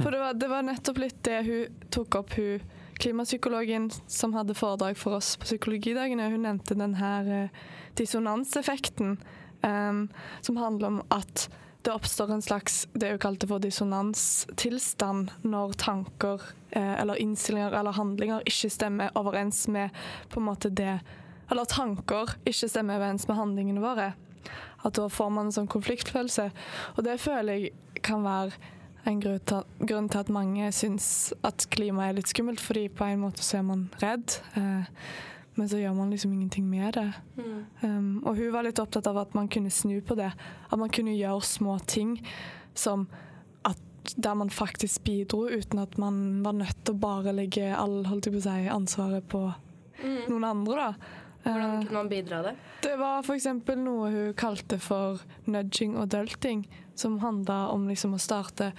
For 0.00 0.10
det 0.10 0.18
var, 0.18 0.34
det 0.34 0.48
var 0.50 0.66
nettopp 0.66 0.98
litt 0.98 1.20
det 1.26 1.42
hun 1.46 1.84
tok 1.94 2.18
opp, 2.20 2.34
hun 2.38 2.62
klimapsykologen 2.98 3.90
som 4.06 4.34
hadde 4.34 4.54
foredrag 4.54 4.98
for 4.98 5.18
oss 5.18 5.34
på 5.36 5.48
psykologidagene. 5.48 6.30
Hun 6.30 6.46
nevnte 6.46 6.76
denne 6.78 7.10
eh, 7.26 7.62
dissonanseffekten, 7.98 9.16
um, 9.62 10.08
som 10.40 10.56
handler 10.56 10.92
om 10.92 11.00
at 11.14 11.48
det 11.84 11.92
oppstår 11.92 12.32
en 12.32 12.42
slags 12.42 12.86
det 12.92 13.10
hun 13.12 13.20
kalte 13.20 13.48
for 13.50 13.60
dissonans-tilstand 13.60 15.34
når 15.44 15.74
tanker 15.82 16.40
eh, 16.70 16.94
eller 17.02 17.20
innstillinger 17.20 17.76
eller 17.76 17.98
handlinger 17.98 18.46
ikke 18.48 18.70
stemmer 18.72 19.12
overens 19.20 19.66
med 19.68 19.92
på 20.32 20.40
en 20.40 20.48
måte 20.48 20.72
det 20.72 20.98
Eller 21.52 21.68
tanker 21.68 22.38
ikke 22.48 22.70
stemmer 22.72 22.96
overens 22.96 23.28
med 23.28 23.36
handlingene 23.36 23.82
våre. 23.82 24.14
At 24.80 24.96
da 24.96 25.10
får 25.12 25.28
man 25.30 25.50
en 25.50 25.52
sånn 25.52 25.68
konfliktfølelse. 25.68 26.46
Og 26.96 27.04
det 27.04 27.18
føler 27.20 27.66
jeg 27.66 28.00
kan 28.00 28.24
være 28.24 28.56
en 29.04 29.20
grunn 29.20 30.08
til, 30.08 30.20
at 30.20 30.32
mange 30.32 30.70
syns 30.72 31.06
at 31.44 31.66
klima 31.72 32.08
er 32.08 32.18
litt 32.18 32.30
skummelt, 32.32 32.62
fordi 32.62 32.88
på 32.88 33.06
en 33.08 33.22
måte 33.24 33.44
så 33.44 33.60
er 33.60 33.66
man 33.68 33.86
redd. 34.02 34.38
Eh, 34.58 34.90
men 35.54 35.68
så 35.70 35.78
gjør 35.78 35.94
man 35.94 36.10
liksom 36.10 36.32
ingenting 36.34 36.66
med 36.66 36.96
det. 36.96 37.10
Um, 37.84 38.22
og 38.26 38.40
hun 38.40 38.50
var 38.50 38.66
litt 38.66 38.80
opptatt 38.82 39.06
av 39.06 39.20
at 39.22 39.36
man 39.38 39.46
kunne 39.48 39.70
snu 39.70 40.00
på 40.02 40.16
det. 40.18 40.32
At 40.70 40.80
man 40.80 40.90
kunne 40.90 41.14
gjøre 41.14 41.46
små 41.46 41.76
ting 41.86 42.16
som 42.74 43.06
at 43.62 43.78
der 44.16 44.34
man 44.34 44.50
faktisk 44.50 45.04
bidro, 45.06 45.44
uten 45.46 45.78
at 45.78 45.94
man 45.98 46.42
var 46.42 46.56
nødt 46.58 46.80
til 46.82 46.96
å 46.96 47.02
bare 47.04 47.36
legge 47.36 47.70
all 47.70 48.02
holdt 48.08 48.26
jeg 48.26 48.34
på 48.34 48.42
å 48.42 48.46
si, 48.48 48.66
ansvaret 48.72 49.28
på 49.30 49.44
noen 50.28 50.48
andre. 50.48 50.88
da. 50.88 51.22
Hvordan 51.44 51.78
Eh, 51.78 51.84
kunne 51.86 51.98
man 51.98 52.08
bidra 52.08 52.42
det? 52.42 52.54
det 52.82 52.96
var 53.00 53.18
f.eks. 53.22 53.44
noe 53.76 54.10
hun 54.10 54.34
kalte 54.34 54.78
for 54.80 55.18
nudging 55.46 55.96
og 56.00 56.08
dulting, 56.08 56.64
som 56.94 57.18
handla 57.20 57.68
om 57.72 57.88
liksom 57.88 58.14
å 58.14 58.18
starte 58.22 58.72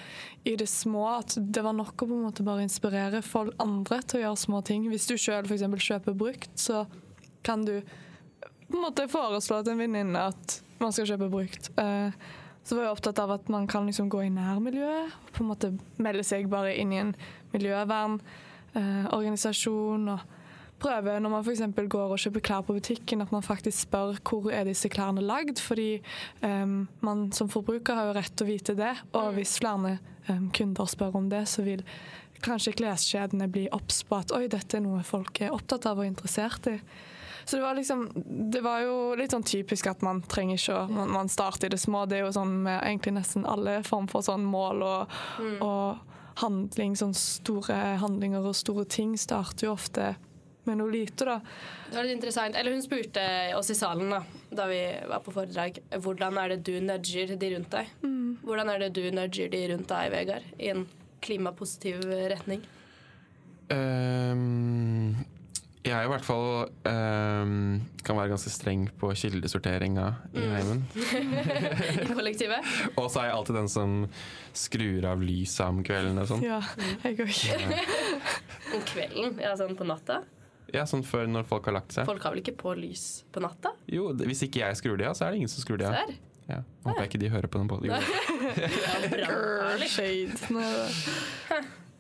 i 0.46 0.56
det 0.56 0.68
små. 0.72 1.08
At 1.20 1.38
det 1.38 1.62
var 1.64 1.74
nok 1.78 2.02
å 2.02 2.06
på 2.08 2.14
en 2.16 2.24
måte 2.26 2.44
bare 2.48 2.64
inspirere 2.66 3.22
folk 3.22 3.54
andre 3.60 4.02
til 4.02 4.20
å 4.20 4.22
gjøre 4.24 4.38
små 4.46 4.62
ting. 4.66 4.90
Hvis 4.90 5.08
du 5.10 5.18
sjøl 5.18 5.46
f.eks. 5.46 5.62
kjøper 5.90 6.14
brukt, 6.18 6.50
så 6.58 6.86
kan 7.46 7.66
du 7.66 7.82
på 8.66 8.74
en 8.80 8.86
måte 8.88 9.08
foreslå 9.12 9.62
til 9.64 9.72
en 9.76 9.84
venninne 9.86 10.20
at 10.32 10.62
man 10.80 10.92
skal 10.92 11.06
kjøpe 11.12 11.30
brukt. 11.30 11.70
Eh, 11.78 12.10
så 12.66 12.76
var 12.76 12.84
jeg 12.88 12.94
opptatt 12.96 13.20
av 13.22 13.32
at 13.36 13.50
man 13.54 13.68
kan 13.70 13.86
liksom 13.86 14.10
gå 14.10 14.20
i 14.26 14.30
nærmiljøet 14.34 15.10
på 15.36 15.40
en 15.44 15.50
måte 15.52 15.70
melde 16.02 16.24
seg 16.26 16.48
bare 16.50 16.72
inn 16.82 16.92
i 16.96 17.02
en 17.04 17.14
miljøvernorganisasjon. 17.54 20.04
og 20.10 20.20
prøve 20.86 21.16
når 21.22 21.34
man 21.34 21.46
f.eks. 21.46 21.64
går 21.92 22.14
og 22.14 22.22
kjøper 22.22 22.44
klær 22.46 22.66
på 22.66 22.76
butikken, 22.78 23.24
at 23.26 23.34
man 23.34 23.46
faktisk 23.46 23.88
spør 23.88 24.20
hvor 24.22 24.52
er 24.54 24.68
disse 24.70 24.90
klærne 24.92 25.24
lagd. 25.26 25.62
Fordi 25.64 25.90
um, 26.42 26.86
man 27.06 27.32
som 27.36 27.50
forbruker 27.52 27.98
har 27.98 28.12
jo 28.12 28.20
rett 28.20 28.36
til 28.36 28.48
å 28.48 28.52
vite 28.52 28.78
det. 28.78 28.94
Og 29.18 29.34
hvis 29.40 29.58
flere 29.62 29.98
um, 30.30 30.52
kunder 30.56 30.90
spør 30.92 31.18
om 31.22 31.32
det, 31.34 31.46
så 31.50 31.66
vil 31.66 31.84
kanskje 32.46 32.76
kleskjedene 32.78 33.50
bli 33.50 33.66
obs 33.74 34.04
på 34.06 34.20
at 34.22 34.34
oi, 34.36 34.46
dette 34.52 34.78
er 34.78 34.84
noe 34.86 35.02
folk 35.08 35.42
er 35.42 35.54
opptatt 35.56 35.88
av 35.90 36.02
og 36.02 36.08
interessert 36.08 36.70
i. 36.70 36.80
Så 37.46 37.60
det 37.60 37.62
var 37.62 37.76
liksom 37.78 38.08
Det 38.52 38.62
var 38.66 38.80
jo 38.82 39.14
litt 39.14 39.34
sånn 39.36 39.46
typisk 39.46 39.86
at 39.92 40.02
man 40.02 40.24
trenger 40.26 40.58
ikke 40.58 40.78
å 40.80 40.86
man, 40.90 41.12
man 41.14 41.30
starter 41.30 41.70
i 41.70 41.76
det 41.76 41.82
små. 41.82 42.08
Det 42.10 42.20
er 42.20 42.26
jo 42.26 42.34
sånn 42.34 42.56
med 42.66 42.80
egentlig 42.80 43.16
nesten 43.20 43.46
alle 43.46 43.80
form 43.86 44.10
for 44.10 44.26
sånn 44.26 44.46
mål 44.50 44.82
og, 44.86 45.18
og 45.62 46.42
handling, 46.42 46.98
sånn 47.00 47.14
store 47.16 47.78
handlinger 48.02 48.44
og 48.44 48.58
store 48.58 48.88
ting 48.90 49.14
starter 49.20 49.70
jo 49.70 49.76
ofte 49.76 50.16
med 50.70 50.80
noe 50.82 50.94
lite, 50.94 51.28
da. 51.28 51.40
Det 51.90 51.98
var 51.98 52.08
litt 52.08 52.18
interessant. 52.18 52.58
Eller 52.60 52.76
hun 52.76 52.84
spurte 52.84 53.26
oss 53.58 53.72
i 53.74 53.78
salen 53.78 54.14
da, 54.14 54.22
da 54.50 54.68
vi 54.70 54.82
var 55.10 55.24
på 55.26 55.34
foredrag, 55.36 55.80
hvordan 56.02 56.40
er 56.42 56.56
det 56.56 56.62
du 56.68 56.76
nudger 56.84 57.36
de 57.40 57.52
rundt 57.56 57.74
deg? 57.76 57.92
Hvordan 58.46 58.72
er 58.74 58.86
det 58.86 58.94
du 58.98 59.04
nudger 59.14 59.52
de 59.52 59.62
rundt 59.74 59.90
deg, 59.92 60.12
Vegard, 60.14 60.50
i 60.60 60.72
en 60.74 60.86
klimapositiv 61.26 62.04
retning? 62.32 62.66
Um, 63.74 65.16
jeg 65.86 66.06
i 66.06 66.10
hvert 66.10 66.26
fall 66.26 66.68
um, 66.86 67.82
kan 68.06 68.18
være 68.18 68.32
ganske 68.34 68.52
streng 68.54 68.88
på 69.00 69.12
kildesorteringa 69.18 70.06
i 70.34 70.46
heimen. 70.50 70.84
I 72.06 72.08
kollektivet? 72.10 72.70
Og 73.00 73.10
så 73.10 73.22
er 73.22 73.30
jeg 73.30 73.36
alltid 73.36 73.60
den 73.60 73.70
som 73.70 73.98
skrur 74.58 75.06
av 75.12 75.22
lyset 75.26 75.66
om 75.68 75.84
kvelden 75.86 76.22
og 76.22 76.30
sånn. 76.30 76.46
Ja, 76.46 76.62
jeg 77.06 77.20
òg. 77.22 77.36
Om 78.74 78.88
kvelden? 78.90 79.38
Ja, 79.46 79.54
sånn 79.60 79.78
på 79.78 79.86
natta? 79.88 80.24
Ja, 80.76 80.84
sånn 80.90 81.04
før 81.08 81.26
når 81.32 81.48
folk 81.50 81.66
har 81.70 81.78
lagt 81.80 81.96
seg. 81.96 82.06
Folk 82.10 82.24
har 82.28 82.36
vel 82.36 82.44
ikke 82.44 82.56
på 82.60 82.76
lys 82.78 83.24
på 83.34 83.42
natta? 83.44 83.72
Jo, 83.92 84.12
det- 84.14 84.28
hvis 84.30 84.44
ikke 84.48 84.62
jeg 84.66 84.76
skrur 84.82 84.98
de 85.00 85.08
av, 85.10 85.16
så 85.18 85.26
er 85.28 85.32
det 85.36 85.42
ingen 85.44 85.52
som 85.52 85.64
skrur 85.64 85.80
de 85.82 85.86
av. 85.90 85.96
Serr? 85.96 86.16
Ja. 86.46 86.60
Håper 86.86 87.02
jeg 87.06 87.10
ikke 87.10 87.20
de 87.24 87.30
hører 87.34 87.50
på 87.50 87.58
den 87.58 87.68
podden. 87.72 87.90
Ja. 89.26 89.26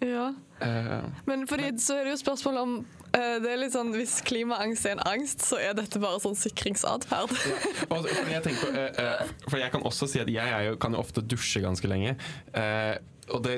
Ja. 0.05 0.33
Eh, 0.59 1.03
Men 1.25 1.47
fordi, 1.47 1.71
så 1.81 1.95
er 1.99 2.03
det 2.05 2.11
jo 2.13 2.19
spørsmål 2.19 2.57
om 2.59 2.73
eh, 3.15 3.37
det 3.41 3.49
er 3.53 3.57
litt 3.61 3.73
sånn, 3.73 3.93
Hvis 3.95 4.17
klimaangst 4.27 4.85
er 4.89 4.97
en 4.97 5.03
angst, 5.07 5.45
så 5.47 5.57
er 5.61 5.73
dette 5.77 5.99
bare 6.03 6.19
sånn 6.23 6.35
sikringsatferd. 6.37 7.31
Fordi 7.31 8.33
jeg, 8.33 8.43
på, 8.43 8.71
eh, 8.75 9.23
for 9.47 9.57
jeg 9.61 9.71
kan 9.73 9.85
også 9.87 10.09
si 10.11 10.21
at 10.21 10.29
jeg 10.31 10.51
er 10.51 10.67
jo, 10.69 10.75
kan 10.81 10.93
jo 10.95 11.01
ofte 11.01 11.23
dusje 11.25 11.63
ganske 11.63 11.89
lenge. 11.89 12.15
Eh, 12.53 12.97
og 13.33 13.41
det, 13.47 13.55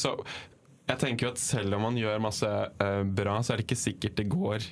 så 0.00 0.14
jeg 0.84 1.00
tenker 1.00 1.26
jo 1.26 1.32
at 1.32 1.40
selv 1.40 1.76
om 1.78 1.86
man 1.86 1.96
gjør 1.96 2.22
masse 2.22 2.48
uh, 2.48 3.02
bra, 3.08 3.38
så 3.40 3.54
er 3.54 3.60
det 3.60 3.66
ikke 3.66 3.80
sikkert 3.80 4.18
det 4.20 4.26
går 4.32 4.66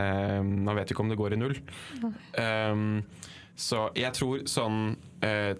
eh, 0.00 0.40
Man 0.40 0.78
vet 0.78 0.88
jo 0.88 0.96
ikke 0.96 1.04
om 1.04 1.12
det 1.12 1.18
går 1.20 1.34
i 1.36 1.40
null. 1.40 1.58
Um, 2.40 3.02
så 3.52 3.84
jeg 3.98 4.16
tror 4.16 4.46
sånn 4.48 4.94
uh, 5.24 5.52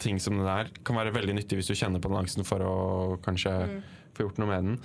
ting 0.00 0.16
som 0.22 0.40
det 0.40 0.46
der 0.48 0.70
kan 0.80 0.96
være 0.96 1.12
veldig 1.12 1.36
nyttig 1.36 1.58
hvis 1.60 1.68
du 1.68 1.76
kjenner 1.76 2.00
på 2.00 2.08
den 2.08 2.22
angsten 2.22 2.48
for 2.48 2.64
å 2.64 2.76
kanskje 3.24 3.52
få 4.16 4.24
gjort 4.24 4.40
noe 4.40 4.48
med 4.48 4.64
den. 4.64 4.78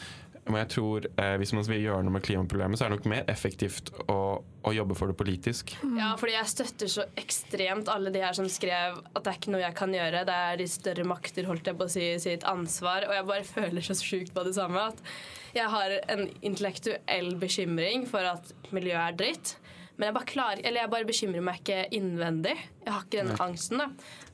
Men 0.49 0.63
jeg 0.63 0.71
tror 0.73 1.05
eh, 1.07 1.35
hvis 1.41 1.53
man 1.53 1.65
vil 1.69 1.83
gjøre 1.85 2.05
noe 2.05 2.15
med 2.15 2.25
klimaproblemet, 2.25 2.79
så 2.79 2.85
er 2.85 2.91
det 2.91 2.99
nok 2.99 3.09
mer 3.12 3.29
effektivt 3.31 3.91
å, 4.09 4.19
å 4.41 4.73
jobbe 4.73 4.97
for 4.97 5.12
det 5.12 5.17
politisk. 5.19 5.75
Ja, 5.97 6.12
fordi 6.19 6.35
jeg 6.35 6.51
støtter 6.53 6.91
så 6.91 7.05
ekstremt 7.19 7.91
alle 7.93 8.13
de 8.13 8.23
her 8.23 8.35
som 8.38 8.49
skrev 8.51 8.97
at 8.99 9.21
det 9.21 9.31
er 9.31 9.39
ikke 9.39 9.53
noe 9.53 9.63
jeg 9.63 9.77
kan 9.77 9.93
gjøre, 9.93 10.25
det 10.27 10.38
er 10.49 10.59
de 10.62 10.69
større 10.69 11.07
makter, 11.07 11.49
holdt 11.49 11.69
jeg 11.69 11.79
på 11.79 11.88
å 11.88 11.93
si, 11.93 12.07
sitt 12.23 12.45
ansvar. 12.49 13.05
Og 13.07 13.15
jeg 13.17 13.29
bare 13.29 13.47
føler 13.47 13.85
så 13.85 13.97
sjukt 14.01 14.33
på 14.35 14.45
det 14.47 14.55
samme. 14.57 14.89
At 14.89 15.55
jeg 15.55 15.69
har 15.73 15.95
en 16.13 16.27
intellektuell 16.45 17.33
bekymring 17.41 18.05
for 18.09 18.25
at 18.25 18.53
miljøet 18.75 19.05
er 19.05 19.19
dritt. 19.23 19.55
Men 19.99 20.07
jeg 20.07 20.15
bare, 20.15 20.27
klarer, 20.31 20.62
eller 20.63 20.79
jeg 20.79 20.91
bare 20.93 21.07
bekymrer 21.09 21.43
meg 21.43 21.57
ikke 21.59 21.79
innvendig. 21.97 22.53
Jeg 22.85 22.93
har 22.95 23.01
ikke 23.03 23.23
den 23.25 23.41
angsten. 23.43 23.81
da. 23.81 23.89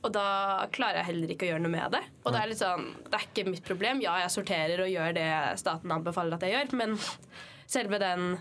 Og 0.06 0.12
da 0.14 0.26
klarer 0.70 1.00
jeg 1.00 1.08
heller 1.08 1.32
ikke 1.34 1.48
å 1.48 1.50
gjøre 1.50 1.64
noe 1.64 1.72
med 1.72 1.96
det. 1.96 2.02
Og 2.22 2.30
det 2.30 2.38
er 2.38 2.50
litt 2.52 2.60
sånn, 2.62 2.84
det 3.02 3.18
er 3.18 3.24
ikke 3.26 3.46
mitt 3.50 3.66
problem. 3.66 4.02
Ja, 4.04 4.14
jeg 4.22 4.34
sorterer 4.36 4.84
og 4.84 4.92
gjør 4.92 5.16
det 5.18 5.26
staten 5.58 5.96
anbefaler 5.96 6.38
at 6.38 6.46
jeg 6.46 6.54
gjør, 6.54 6.70
men 6.78 6.94
selve 7.66 7.98
den 7.98 8.36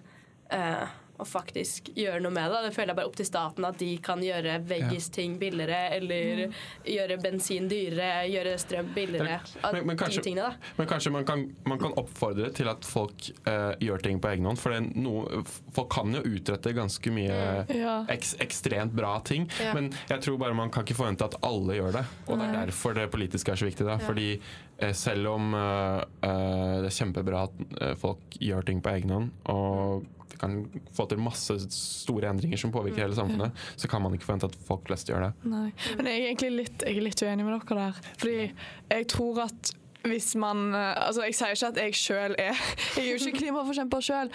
eh, 0.54 0.86
å 1.20 1.26
faktisk 1.28 1.92
gjøre 1.96 2.22
noe 2.22 2.32
med 2.36 2.52
det. 2.52 2.62
Det 2.68 2.74
føler 2.76 2.92
jeg 2.94 2.98
bare 3.00 3.08
opp 3.10 3.16
til 3.16 3.26
staten 3.30 3.66
at 3.66 3.78
de 3.80 3.90
kan 4.04 4.20
gjøre 4.24 4.58
veggis-ting 4.68 5.38
billigere, 5.40 5.80
eller 5.98 6.42
gjøre 6.86 7.18
bensin 7.24 7.70
dyrere, 7.72 8.26
gjøre 8.32 8.56
strøm 8.60 8.94
billigere. 8.96 9.40
Men- 9.72 9.88
men 9.88 9.98
kanskje- 9.98 10.24
de 10.24 10.30
tingene, 10.30 10.50
da. 10.50 10.56
Men 10.78 10.88
kanskje 10.88 11.12
man 11.12 11.26
kan, 11.26 11.56
man 11.66 11.80
kan 11.80 11.94
oppfordre 11.94 12.52
til 12.54 12.68
at 12.70 12.84
folk 12.86 13.30
eh, 13.48 13.76
gjør 13.80 14.02
ting 14.04 14.20
på 14.20 14.30
egen 14.34 14.46
hånd. 14.46 14.58
For 14.60 14.72
det 14.72 14.78
er 14.84 15.00
noe, 15.00 15.44
folk 15.72 15.90
kan 15.90 16.12
jo 16.14 16.22
utrette 16.22 16.74
ganske 16.74 17.12
mye 17.12 17.66
Ja. 17.76 18.06
eks, 18.10 18.36
ekstremt 18.40 18.94
bra 18.96 19.20
ting. 19.20 19.50
Ja. 19.62 19.74
Men 19.74 19.92
jeg 20.10 20.22
tror 20.22 20.38
bare 20.40 20.54
man 20.54 20.70
kan 20.70 20.84
ikke 20.84 20.96
forvente 20.96 21.24
at 21.26 21.36
alle 21.44 21.74
gjør 21.80 21.92
det. 21.94 22.06
Og 22.28 22.38
det 22.40 22.48
er 22.50 22.66
derfor 22.66 22.94
det 22.94 23.12
politiske 23.12 23.52
er 23.52 23.56
så 23.56 23.66
viktig. 23.70 23.86
Da. 23.86 23.98
Fordi 23.98 24.40
eh, 24.80 24.92
selv 24.94 25.28
om 25.28 25.54
eh, 25.54 26.04
eh, 26.24 26.82
det 26.82 26.90
er 26.92 26.98
kjempebra 27.06 27.44
at 27.44 27.82
eh, 27.82 27.94
folk 27.96 28.20
gjør 28.42 28.66
ting 28.66 28.82
på 28.82 28.90
egen 28.96 29.10
hånd, 29.10 29.32
og 29.46 30.06
vi 30.36 30.42
kan 30.42 30.84
få 30.96 31.08
til 31.10 31.22
masse 31.24 31.56
store 31.72 32.30
endringer 32.34 32.60
som 32.60 32.74
påvirker 32.76 33.06
hele 33.06 33.18
samfunnet, 33.18 33.66
så 33.80 33.90
kan 33.92 34.04
man 34.04 34.16
ikke 34.16 34.28
forvente 34.28 34.52
at 34.52 34.60
folk 34.68 34.86
flest 34.90 35.10
gjør 35.12 35.30
det. 35.30 35.32
Nei. 35.48 35.70
Men 35.96 36.12
jeg 36.12 36.20
er 36.20 36.30
egentlig 36.34 36.52
litt, 36.60 36.86
jeg 36.86 37.00
er 37.00 37.08
litt 37.08 37.26
uenig 37.26 37.48
med 37.48 37.56
dere 37.56 37.82
der. 37.86 38.06
Fordi 38.20 38.38
jeg 38.44 39.10
tror 39.16 39.44
at 39.48 39.74
hvis 40.10 40.36
man 40.40 40.74
eh, 40.74 40.94
Altså, 41.06 41.26
jeg 41.28 41.36
sier 41.38 41.56
ikke 41.56 41.72
at 41.74 41.80
jeg 41.82 41.98
sjøl 42.00 42.36
er 42.42 42.60
Jeg 42.96 43.04
er 43.04 43.10
jo 43.10 43.18
ikke 43.20 43.42
klimaforkjemper 43.44 44.04
sjøl, 44.06 44.32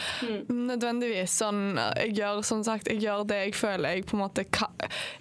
nødvendigvis. 0.51 1.33
Sånn, 1.41 1.79
jeg 1.99 2.15
gjør 2.19 2.43
som 2.47 2.63
sagt, 2.67 2.91
jeg 2.91 3.01
gjør 3.05 3.25
det 3.31 3.39
jeg 3.41 3.55
føler 3.57 3.97
jeg 3.97 4.07
på 4.09 4.17
en 4.17 4.23
måte 4.25 4.45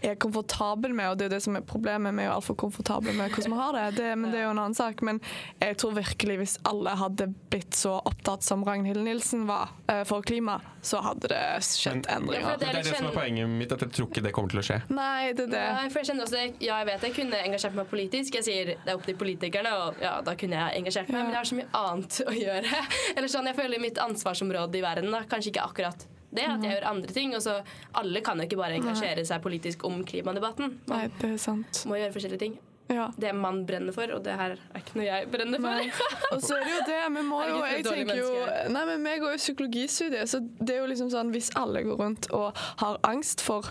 er 0.06 0.18
komfortabel 0.22 0.94
med, 0.96 1.12
og 1.12 1.20
det 1.20 1.26
er 1.26 1.30
jo 1.30 1.36
det 1.36 1.42
som 1.46 1.58
er 1.60 1.66
problemet. 1.66 2.16
Vi 2.16 2.24
er 2.26 2.30
jo 2.30 2.36
altfor 2.38 2.58
komfortable 2.60 3.14
med 3.16 3.32
hvordan 3.34 3.54
vi 3.56 3.60
har 3.60 3.78
det, 3.78 3.86
det 4.00 4.10
men 4.20 4.34
det 4.34 4.42
er 4.42 4.48
jo 4.48 4.54
en 4.54 4.62
annen 4.66 4.78
sak. 4.78 5.04
Men 5.06 5.22
jeg 5.62 5.78
tror 5.82 5.96
virkelig 5.98 6.38
hvis 6.42 6.58
alle 6.70 6.96
hadde 7.00 7.30
blitt 7.52 7.78
så 7.78 7.98
opptatt 8.00 8.46
som 8.46 8.66
Ragnhild 8.68 9.04
Nilsen 9.06 9.46
var 9.50 9.74
eh, 9.92 10.04
for 10.10 10.26
klima, 10.26 10.60
så 10.86 11.02
hadde 11.04 11.32
det 11.32 11.42
skjedd 11.66 12.08
endringer. 12.12 12.54
Ja, 12.54 12.58
Det 12.60 12.70
er 12.70 12.80
det 12.80 12.86
som 12.90 13.10
er 13.10 13.16
poenget 13.16 13.50
mitt, 13.52 13.74
at 13.76 13.84
jeg 13.86 13.96
tror 13.96 14.10
ikke 14.12 14.24
det 14.26 14.34
kommer 14.36 14.54
til 14.54 14.62
å 14.62 14.66
skje. 14.66 14.80
Nei, 14.94 15.32
det 15.36 15.48
er 15.48 15.54
det. 15.54 15.66
Nei, 15.80 15.88
for 15.92 16.02
jeg 16.02 16.12
kjenner 16.12 16.28
også, 16.28 16.44
Ja, 16.60 16.80
jeg 16.82 16.90
vet 16.92 17.08
jeg 17.10 17.16
kunne 17.20 17.42
engasjert 17.50 17.78
meg 17.78 17.90
politisk. 17.92 18.40
Jeg 18.40 18.48
sier 18.48 18.74
det 18.74 18.88
er 18.88 18.98
opp 18.98 19.08
til 19.08 19.18
politikerne, 19.20 19.74
og 19.84 20.04
ja, 20.04 20.18
da 20.26 20.36
kunne 20.40 20.62
jeg 20.62 20.80
engasjert 20.82 21.12
meg. 21.12 21.26
Men 21.26 21.36
jeg 21.36 21.40
har 21.42 21.50
så 21.50 21.58
mye 21.60 21.74
annet 21.82 22.22
å 22.26 22.38
gjøre. 22.38 22.86
Eller 23.16 23.32
sånn, 23.32 23.50
Jeg 23.52 23.60
føler 23.60 23.84
mitt 23.84 24.00
ansvarsområde 24.04 24.80
i 24.80 24.86
verden 24.86 25.12
da, 25.14 25.26
kanskje 25.30 25.54
ikke 25.54 25.68
akkurat 25.68 26.08
det, 26.30 26.46
at 26.46 26.64
jeg 26.64 26.76
gjør 26.76 26.88
andre 26.92 27.14
ting. 27.16 27.36
Og 27.38 27.44
så 27.46 27.60
Alle 28.00 28.24
kan 28.26 28.40
jo 28.40 28.48
ikke 28.50 28.60
bare 28.60 28.80
engasjere 28.80 29.26
seg 29.28 29.44
politisk 29.44 29.86
om 29.90 30.02
klimadebatten. 30.08 30.80
Nei, 30.92 31.06
det 31.22 31.36
er 31.36 31.40
sant. 31.42 31.84
må 31.90 32.00
gjøre 32.00 32.16
forskjellige 32.16 32.46
ting. 32.48 32.58
Ja. 32.90 33.12
Det 33.22 33.34
man 33.38 33.66
brenner 33.70 33.94
for, 33.94 34.10
og 34.16 34.24
det 34.26 34.34
her 34.34 34.56
er 34.58 34.82
ikke 34.82 34.96
noe 34.98 35.06
jeg 35.06 35.28
brenner 35.30 35.62
for. 35.62 36.08
Og 36.34 36.40
så 36.42 36.56
er 36.58 36.64
det 36.66 36.72
jo 36.74 36.80
det, 36.88 37.02
vi 37.20 37.26
må 37.28 37.42
jo 37.46 37.60
Jeg 37.62 37.84
tenker 37.86 38.18
jo. 38.18 38.32
Nei, 38.74 38.82
men 38.90 39.06
vi 39.06 39.14
går 39.22 39.36
jo 39.36 39.42
psykologistudiet, 39.44 40.32
så 40.32 40.42
det 40.42 40.74
er 40.74 40.82
jo 40.82 40.88
liksom 40.90 41.12
sånn 41.14 41.30
Hvis 41.36 41.52
alle 41.60 41.84
går 41.86 42.02
rundt 42.02 42.32
og 42.34 42.58
har 42.82 42.98
angst 43.06 43.46
for 43.46 43.70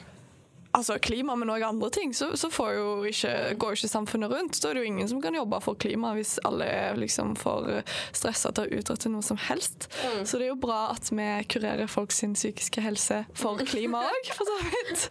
Altså 0.77 0.99
klima, 1.01 1.35
men 1.35 1.49
òg 1.49 1.63
andre 1.65 1.89
ting, 1.91 2.13
så, 2.15 2.37
så 2.37 2.51
får 2.53 2.73
jo 2.77 2.89
ikke, 3.09 3.31
går 3.59 3.71
jo 3.73 3.79
ikke 3.81 3.89
samfunnet 3.89 4.31
rundt. 4.31 4.59
Da 4.63 4.69
er 4.69 4.75
det 4.77 4.83
jo 4.85 4.91
ingen 4.91 5.09
som 5.09 5.21
kan 5.25 5.35
jobbe 5.35 5.61
for 5.65 5.75
klima 5.81 6.11
hvis 6.15 6.35
alle 6.45 6.67
er 6.69 6.99
liksom 7.01 7.33
for 7.41 7.83
stressa 8.13 8.53
til 8.53 8.67
å 8.69 8.79
utrette 8.83 9.09
noe 9.09 9.23
som 9.25 9.41
helst. 9.49 9.89
Mm. 10.05 10.27
Så 10.29 10.37
det 10.39 10.45
er 10.49 10.53
jo 10.53 10.59
bra 10.61 10.91
at 10.93 11.09
vi 11.11 11.29
kurerer 11.49 11.89
folk 11.89 12.13
sin 12.13 12.35
psykiske 12.37 12.85
helse 12.85 13.23
for 13.33 13.57
klima 13.65 14.05
òg, 14.13 14.29
for 14.37 14.45
så 14.45 14.59
vidt. 14.69 15.09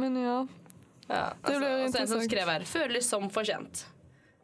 Men 0.00 0.16
ja. 0.22 0.38
Ja, 1.12 1.32
Det 1.44 1.52
altså, 1.52 1.58
blir 1.60 1.68
og 1.68 1.78
så 1.78 1.84
en 1.84 1.92
som 1.92 2.00
interessant. 2.00 2.30
skrev 2.30 2.48
her 2.48 2.60
'føles 2.64 3.02
som 3.08 3.28
fortjent'. 3.30 3.84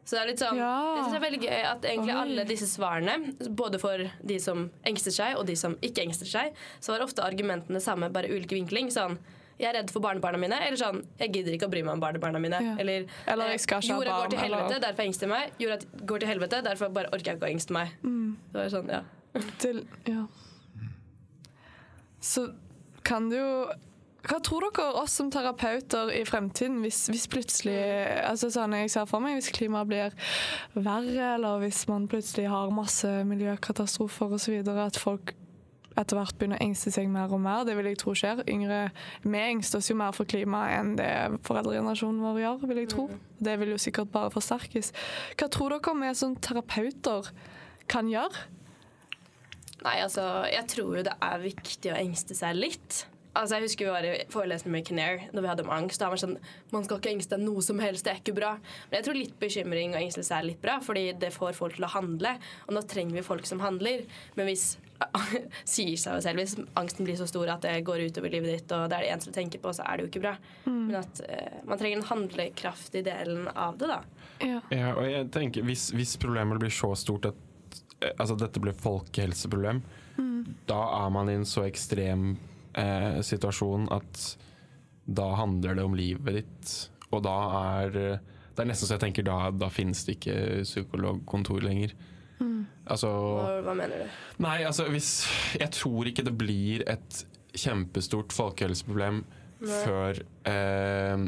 Så 0.05 0.15
det 0.15 0.21
er 0.21 0.27
litt 0.27 0.39
sånn 0.41 0.57
Ja. 0.57 0.95
det 0.95 1.03
synes 1.03 1.13
det 1.13 1.19
er 1.19 1.25
veldig 1.29 1.41
gøy 1.41 1.65
at 1.71 1.81
egentlig 1.85 2.13
Oi. 2.15 2.21
alle 2.21 2.43
disse 2.45 2.67
svarene, 2.69 3.15
både 3.55 3.79
for 3.79 3.97
de 4.25 4.39
som 4.39 4.69
engster 4.85 5.11
seg, 5.11 5.35
og 5.37 5.45
de 5.45 5.55
som 5.55 5.75
ikke 5.81 6.01
engster 6.05 6.25
seg, 6.25 6.53
så 6.81 6.93
var 6.93 7.01
ofte 7.05 7.21
argumentene 7.25 7.81
samme, 7.81 8.09
bare 8.13 8.29
ulike 8.29 8.53
vinkling. 8.57 8.89
Sånn 8.89 9.17
jeg 9.59 9.67
er 9.69 9.75
redd 9.81 9.91
for 9.91 9.99
barnebarna 9.99 10.39
mine. 10.39 10.55
Eller 10.65 10.77
sånn 10.79 11.01
Jeg 11.19 11.33
gidder 11.33 11.51
ikke 11.57 11.67
å 11.67 11.71
bry 11.73 11.81
meg 11.83 11.93
om 11.97 11.99
barnebarna 12.03 12.39
mine. 12.39 12.59
Ja. 12.63 12.75
Eller, 12.79 13.05
Eller, 13.27 13.45
eh, 13.45 13.51
jeg 13.57 13.59
skal 13.65 13.81
ikke 13.83 13.97
jorda 13.97 14.09
barn, 14.11 14.21
går 14.21 14.29
til 14.29 14.39
eller- 14.45 14.57
helvete, 14.63 14.81
derfor 14.87 15.03
engster 15.03 15.27
jeg 15.27 15.33
meg. 15.35 15.51
Jorda 15.59 16.05
går 16.05 16.19
til 16.19 16.29
helvete, 16.29 16.63
derfor 16.63 16.89
bare 16.93 17.11
orker 17.11 17.25
jeg 17.33 17.35
ikke 17.39 17.49
å 17.49 17.53
engste 17.53 17.71
meg. 17.75 17.89
Mm. 18.03 18.37
Det 18.53 18.61
var 18.61 18.69
sånn, 18.77 18.89
ja. 18.89 19.01
til 19.59 19.85
Ja. 20.07 20.25
Så 22.21 22.53
kan 23.03 23.29
du 23.29 23.37
jo 23.37 23.51
Hva 24.29 24.41
tror 24.43 24.65
dere 24.67 24.93
oss 24.99 25.13
som 25.15 25.29
terapeuter 25.31 26.09
i 26.11 26.23
fremtiden, 26.27 26.81
hvis, 26.83 27.05
hvis 27.07 27.25
plutselig 27.31 27.77
altså 28.27 28.49
sånn 28.51 28.75
jeg 28.75 28.91
ser 28.91 29.05
for 29.07 29.23
meg, 29.23 29.37
Hvis 29.39 29.51
klimaet 29.55 29.87
blir 29.87 30.11
verre, 30.75 31.35
eller 31.37 31.59
hvis 31.63 31.87
man 31.87 32.07
plutselig 32.11 32.49
har 32.51 32.69
masse 32.69 33.07
miljøkatastrofer 33.25 34.35
osv., 34.35 34.59
at 34.67 34.99
folk 34.99 35.33
etter 35.99 36.19
hvert 36.19 36.37
begynner 36.39 36.59
å 36.59 36.65
engste 36.65 36.93
seg 36.95 37.09
mer 37.11 37.31
og 37.35 37.41
mer. 37.43 37.65
Det 37.67 37.75
vil 37.77 37.89
jeg 37.91 37.99
tro 38.01 38.13
skjer. 38.17 38.43
Yngre, 38.49 38.81
Vi 39.23 39.41
engster 39.41 39.81
oss 39.81 39.89
jo 39.91 39.97
mer 39.99 40.15
for 40.15 40.29
klimaet 40.29 40.77
enn 40.79 40.93
det 40.99 41.11
foreldregenerasjonen 41.47 42.23
vår 42.23 42.39
gjør, 42.43 42.63
vil 42.71 42.81
jeg 42.83 42.91
tro. 42.93 43.07
Det 43.39 43.57
vil 43.59 43.73
jo 43.75 43.81
sikkert 43.81 44.13
bare 44.13 44.31
forsterkes. 44.33 44.93
Hva 45.39 45.49
tror 45.51 45.75
dere 45.75 45.97
vi 45.99 46.13
som 46.15 46.35
terapeuter 46.39 47.29
kan 47.91 48.09
gjøre? 48.11 48.47
Nei, 49.79 49.95
altså, 50.03 50.25
jeg 50.51 50.67
tror 50.71 50.97
jo 50.99 51.05
det 51.07 51.15
er 51.23 51.43
viktig 51.43 51.93
å 51.93 51.99
engste 51.99 52.35
seg 52.35 52.57
litt. 52.57 53.05
Altså, 53.37 53.59
jeg 53.59 53.67
husker 53.67 53.85
vi 53.85 53.93
var 53.93 54.05
i 54.07 54.25
forelesning 54.33 54.73
med 54.73 54.87
Kinnair 54.87 55.27
når 55.35 55.43
vi 55.43 55.49
hadde 55.51 55.63
om 55.65 55.71
angst. 55.73 56.01
Da 56.01 56.09
var 56.09 56.19
sånn, 56.19 56.37
Man 56.73 56.85
skal 56.85 56.99
ikke 56.99 57.11
engste 57.13 57.37
noe 57.41 57.61
som 57.65 57.79
helst, 57.81 58.07
det 58.07 58.13
er 58.13 58.21
ikke 58.23 58.37
bra. 58.39 58.55
Men 58.89 58.99
jeg 58.99 59.05
tror 59.05 59.17
litt 59.19 59.35
bekymring 59.41 59.93
og 59.93 60.01
engstelse 60.01 60.35
er 60.35 60.47
litt 60.47 60.61
bra, 60.63 60.79
fordi 60.83 61.05
det 61.21 61.31
får 61.35 61.57
folk 61.57 61.77
til 61.77 61.85
å 61.85 61.91
handle. 61.93 62.35
Og 62.67 62.75
nå 62.75 62.83
trenger 62.89 63.19
vi 63.19 63.25
folk 63.25 63.45
som 63.49 63.61
handler. 63.63 64.05
Men 64.37 64.49
hvis 64.49 64.71
sier 65.75 65.99
seg 66.01 66.23
selv, 66.25 66.41
hvis 66.41 66.57
angsten 66.79 67.07
blir 67.07 67.19
så 67.19 67.29
stor 67.29 67.53
at 67.53 67.63
det 67.67 67.77
går 67.87 68.07
utover 68.09 68.33
livet 68.33 68.57
ditt, 68.57 68.73
og 68.75 68.89
det 68.89 68.97
er 68.97 69.05
det 69.05 69.13
eneste 69.13 69.31
du 69.31 69.37
tenker 69.37 69.63
på, 69.63 69.73
så 69.77 69.85
er 69.85 69.97
det 69.97 70.07
jo 70.07 70.11
ikke 70.11 70.25
bra. 70.25 70.33
Men 70.65 70.99
at 71.03 71.21
uh, 71.23 71.61
man 71.69 71.79
trenger 71.79 72.01
den 72.01 72.09
handlekraftige 72.09 73.07
delen 73.07 73.47
av 73.53 73.77
det, 73.79 73.93
da. 73.93 74.01
Ja. 74.39 74.59
Ja, 74.73 74.91
og 74.95 75.05
jeg 75.05 75.29
tenker 75.35 75.65
hvis, 75.67 75.89
hvis 75.95 76.17
problemet 76.19 76.61
blir 76.61 76.73
så 76.73 76.93
stort 76.97 77.29
at 77.29 77.79
eh, 77.99 78.13
altså 78.15 78.37
dette 78.39 78.61
blir 78.63 78.77
folkehelseproblem, 78.77 79.83
da 80.67 80.79
er 80.99 81.11
man 81.13 81.29
i 81.31 81.35
en 81.39 81.47
så 81.47 81.63
ekstrem 81.67 82.33
eh, 82.79 83.19
situasjon 83.25 83.89
at 83.93 84.23
da 85.09 85.31
handler 85.39 85.77
det 85.77 85.85
om 85.85 85.97
livet 85.97 86.41
ditt. 86.41 86.75
Og 87.09 87.23
da 87.25 87.37
er 87.77 87.95
Det 88.59 88.65
er 88.65 88.67
nesten 88.69 88.89
så 88.89 88.97
jeg 88.97 89.05
tenker 89.05 89.23
da, 89.23 89.49
da 89.55 89.69
finnes 89.71 90.01
det 90.05 90.17
ikke 90.17 90.63
psykologkontor 90.67 91.63
lenger. 91.63 91.93
Altså 92.89 93.09
hva 93.63 93.75
mener 93.77 94.05
du? 94.05 94.17
Nei, 94.43 94.61
altså 94.67 94.87
hvis 94.89 95.11
Jeg 95.59 95.71
tror 95.75 96.09
ikke 96.09 96.25
det 96.27 96.35
blir 96.39 96.85
et 96.89 97.23
kjempestort 97.59 98.33
folkehelseproblem 98.35 99.23
før 99.59 100.19
eh, 100.47 101.23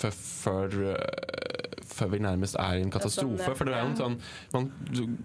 før, 0.00 0.16
før, 0.18 0.74
eh, 0.92 1.53
før 1.88 2.12
vi 2.14 2.22
nærmest 2.24 2.58
er 2.60 2.80
i 2.80 2.84
en 2.84 2.92
katastrofe. 2.94 3.42
Sånn. 3.44 3.58
For 3.58 3.68
det 3.68 3.76
er 3.76 3.84
jo 3.84 3.90
en 3.92 4.00
sånn 4.00 4.16
man, 4.54 4.70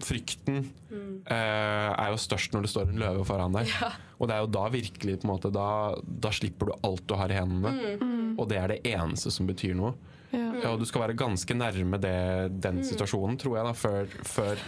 Frykten 0.04 0.60
eh, 0.60 1.88
er 1.90 2.12
jo 2.12 2.20
størst 2.20 2.54
når 2.54 2.66
det 2.66 2.72
står 2.74 2.92
en 2.92 3.02
løve 3.02 3.24
foran 3.28 3.56
deg. 3.56 3.72
Og 4.20 4.28
det 4.28 4.36
er 4.36 4.44
jo 4.44 4.52
da 4.52 4.66
virkelig 4.72 5.18
på 5.20 5.26
en 5.26 5.32
måte 5.32 5.50
Da, 5.54 5.66
da 6.04 6.32
slipper 6.34 6.70
du 6.70 6.76
alt 6.86 7.06
du 7.08 7.16
har 7.16 7.32
i 7.32 7.38
hendene. 7.40 7.96
Og 8.36 8.48
det 8.50 8.60
er 8.60 8.74
det 8.74 8.80
eneste 8.92 9.32
som 9.34 9.48
betyr 9.48 9.76
noe. 9.78 9.94
Ja. 10.30 10.46
Ja, 10.60 10.70
og 10.74 10.78
du 10.78 10.86
skal 10.86 11.02
være 11.06 11.16
ganske 11.18 11.54
nærme 11.56 11.98
det, 11.98 12.14
den 12.62 12.84
situasjonen, 12.86 13.38
tror 13.40 13.56
jeg, 13.58 13.66
da, 13.66 13.72
før, 13.74 14.12
før 14.28 14.60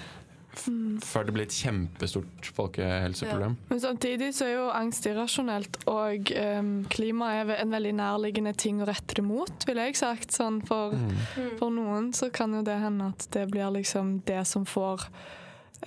f 0.54 0.66
før 1.06 1.24
det 1.28 1.32
blir 1.34 1.46
et 1.48 1.54
kjempestort 1.56 2.48
folkehelseproblem. 2.56 3.54
Men 3.70 3.80
samtidig 3.80 4.32
så 4.36 4.44
er 4.46 4.52
jo 4.58 4.66
angst 4.74 5.06
irrasjonelt, 5.08 5.78
og 5.90 6.32
um, 6.36 6.72
klima 6.92 7.30
er 7.40 7.54
en 7.62 7.72
veldig 7.72 7.94
nærliggende 7.98 8.52
ting 8.60 8.82
å 8.82 8.86
rette 8.90 9.16
det 9.18 9.24
mot, 9.24 9.64
ville 9.66 9.86
jeg 9.88 9.96
sagt. 9.96 10.30
Sånn 10.36 10.60
for, 10.66 10.92
Mm. 10.92 11.56
for 11.58 11.70
noen 11.70 12.12
så 12.12 12.30
kan 12.32 12.52
jo 12.54 12.62
det 12.62 12.78
hende 12.80 13.08
at 13.14 13.26
det 13.32 13.46
blir 13.50 13.70
liksom 13.72 14.20
det 14.28 14.42
som 14.46 14.64
får 14.68 15.08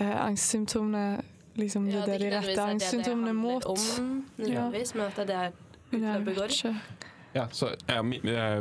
uh, 0.02 0.26
angstsymptomene 0.28 1.22
Liksom 1.56 1.86
det 1.88 1.94
Ja, 1.94 2.02
er 2.04 2.06
det 2.06 2.20
de 2.20 2.26
retter 2.26 2.36
er 2.36 2.42
det 2.50 2.56
det 2.58 2.64
angstsymptomene 2.68 3.32
handler 3.32 3.34
mot. 3.34 3.66
Om, 3.66 4.26
nødvendigvis, 4.38 4.90
men 4.96 5.06
at 5.06 5.16
det 5.30 5.36
er 5.40 5.54
utløpet 5.94 6.36
går. 6.36 6.76
Ja, 7.36 7.46
så 7.56 7.70
ja, 7.88 8.02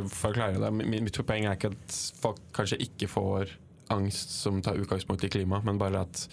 for 0.07 0.29
å 0.29 0.33
klare 0.33 0.61
det. 0.63 0.69
Mi- 0.71 1.01
Mitt 1.03 1.19
poeng 1.27 1.43
er 1.49 1.57
ikke 1.57 1.73
at 1.75 1.97
folk 2.21 2.39
kanskje 2.55 2.77
ikke 2.85 3.09
får 3.11 3.51
angst 3.93 4.29
som 4.41 4.61
tar 4.65 4.75
utgangspunkt 4.81 5.23
i 5.23 5.29
klima, 5.29 5.61
men 5.65 5.77
bare 5.81 6.01
at 6.07 6.27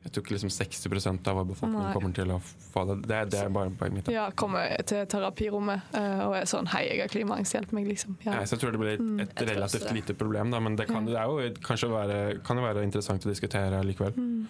jeg 0.00 0.12
tror 0.14 0.24
ikke 0.24 0.32
liksom 0.32 0.48
60% 0.48 1.26
av 1.28 1.42
befolkningen 1.44 1.90
kommer 1.92 2.12
til 2.16 2.30
å 2.32 2.38
få 2.40 2.86
det. 2.88 2.94
Det, 3.04 3.18
det 3.34 3.40
er 3.42 3.50
bare 3.52 3.68
poenget 3.76 3.98
mitt. 3.98 4.06
da. 4.06 4.12
Ja, 4.14 4.22
kommer 4.32 4.70
til 4.88 5.02
terapirommet 5.12 5.92
eh, 5.92 6.22
og 6.24 6.36
er 6.38 6.46
sånn 6.48 6.70
Hei, 6.72 6.86
jeg 6.88 7.02
har 7.02 7.10
klimaangst, 7.12 7.52
hjelp 7.52 7.74
meg, 7.76 7.84
liksom. 7.90 8.14
Ja. 8.24 8.38
Ja, 8.38 8.46
Så 8.48 8.56
jeg 8.56 8.62
tror 8.62 8.72
det 8.72 8.80
blir 8.80 8.94
et, 8.94 9.00
Mm. 9.04 9.20
relativt 9.50 9.84
det. 9.90 9.92
lite 9.98 10.14
problem, 10.16 10.50
da, 10.54 10.60
men 10.64 10.76
det 10.80 10.86
kan, 10.88 11.04
det 11.04 11.18
er 11.20 11.28
jo 11.28 11.50
kanskje 11.60 11.90
være, 11.92 12.18
kan 12.48 12.56
jo 12.56 12.64
være 12.64 12.82
interessant 12.88 13.26
å 13.26 13.28
diskutere 13.28 13.82
likevel. 13.84 14.16
Mm. 14.16 14.48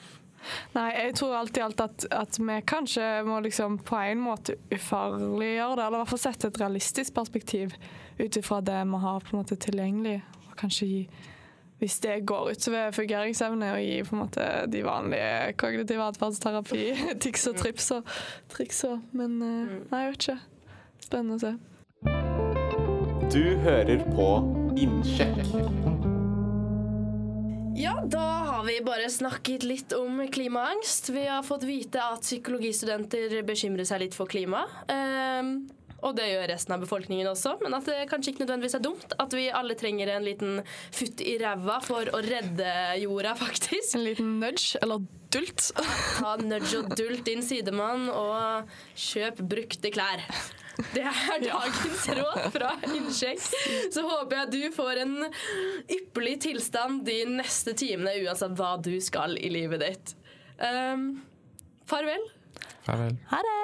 Nei, 0.79 0.87
jeg 1.03 1.15
tror 1.19 1.35
alt 1.37 1.59
i 1.59 1.61
alt 1.67 1.81
at, 1.83 2.07
at 2.15 2.39
vi 2.39 2.61
kanskje 2.71 3.09
må 3.27 3.43
liksom 3.43 3.81
på 3.85 3.99
en 4.07 4.23
måte 4.23 4.55
ufarliggjøre 4.73 5.77
det, 5.77 5.85
eller 5.85 5.99
i 5.99 6.03
hvert 6.05 6.13
fall 6.15 6.23
sette 6.31 6.47
et 6.49 6.61
realistisk 6.63 7.15
perspektiv 7.19 7.75
ut 8.23 8.39
ifra 8.39 8.61
det 8.63 8.79
vi 8.87 9.03
har 9.03 9.21
på 9.27 9.35
en 9.35 9.43
måte 9.43 9.59
tilgjengelig, 9.67 10.21
og 10.47 10.57
kanskje 10.63 10.87
gi 10.95 11.03
hvis 11.81 11.99
det 12.05 12.19
går 12.29 12.53
utover 12.53 12.93
fungeringsevne, 12.93 13.73
og 13.75 13.81
gir 13.85 14.07
på 14.07 14.17
en 14.17 14.23
måte 14.23 14.47
de 14.71 14.85
vanlige 14.85 15.55
kognitive 15.61 16.07
atferdsterapi, 16.13 16.85
tics 17.25 17.49
og 17.51 17.61
trips 17.61 17.91
og 17.97 18.15
triks 18.53 18.85
og 18.89 19.01
Men 19.17 19.41
eh, 19.43 19.77
nei, 19.91 20.05
jeg 20.05 20.15
vet 20.15 20.29
ikke. 20.29 20.39
Spennende 21.01 21.39
å 21.39 21.45
se. 21.45 21.57
Du 23.31 23.45
hører 23.65 24.05
på 24.13 24.29
Innsjekk. 24.81 25.41
Ja, 27.81 27.95
da 28.05 28.27
har 28.45 28.65
vi 28.67 28.81
bare 28.85 29.09
snakket 29.11 29.63
litt 29.65 29.93
om 29.97 30.21
klimaangst. 30.29 31.09
Vi 31.15 31.23
har 31.25 31.45
fått 31.47 31.65
vite 31.65 32.03
at 32.03 32.27
psykologistudenter 32.27 33.39
bekymrer 33.47 33.89
seg 33.89 34.03
litt 34.03 34.17
for 34.19 34.29
klima. 34.29 34.67
Ehm, 34.93 35.71
og 36.07 36.17
det 36.19 36.29
gjør 36.31 36.49
resten 36.53 36.75
av 36.77 36.85
befolkningen 36.85 37.29
også, 37.31 37.57
men 37.63 37.77
at 37.77 37.89
det 37.89 38.09
kanskje 38.11 38.35
ikke 38.35 38.45
nødvendigvis 38.45 38.77
er 38.79 38.85
dumt. 38.85 39.17
At 39.21 39.35
vi 39.37 39.49
alle 39.55 39.77
trenger 39.79 40.13
en 40.15 40.27
liten 40.27 40.61
futt 40.97 41.23
i 41.25 41.37
ræva 41.41 41.81
for 41.85 42.11
å 42.15 42.23
redde 42.25 42.71
jorda, 43.03 43.35
faktisk. 43.39 43.97
En 43.99 44.07
liten 44.07 44.39
nudge, 44.43 44.81
eller 44.81 45.05
dult. 45.35 45.71
Ta 45.77 46.37
nudge 46.41 46.81
og 46.81 46.95
dult 46.97 47.25
din 47.29 47.45
sidemann, 47.45 48.09
og 48.13 48.71
kjøp 48.99 49.45
brukte 49.51 49.93
klær. 49.95 50.25
Det 50.95 51.03
er 51.05 51.43
dagens 51.45 52.07
råd 52.17 52.45
fra 52.55 52.71
Innsjekk. 52.89 53.43
Så 53.93 54.05
håper 54.07 54.39
jeg 54.39 54.53
du 54.55 54.77
får 54.77 55.03
en 55.03 55.17
ypperlig 55.93 56.39
tilstand 56.47 57.05
de 57.09 57.19
neste 57.29 57.75
timene, 57.77 58.17
uansett 58.25 58.57
hva 58.57 58.77
du 58.81 58.95
skal 59.05 59.37
i 59.37 59.53
livet 59.53 59.85
ditt. 59.85 60.15
Um, 60.61 61.21
farvel. 61.89 62.25
Farvel. 62.91 63.17
Ha 63.31 63.39
det! 63.39 63.51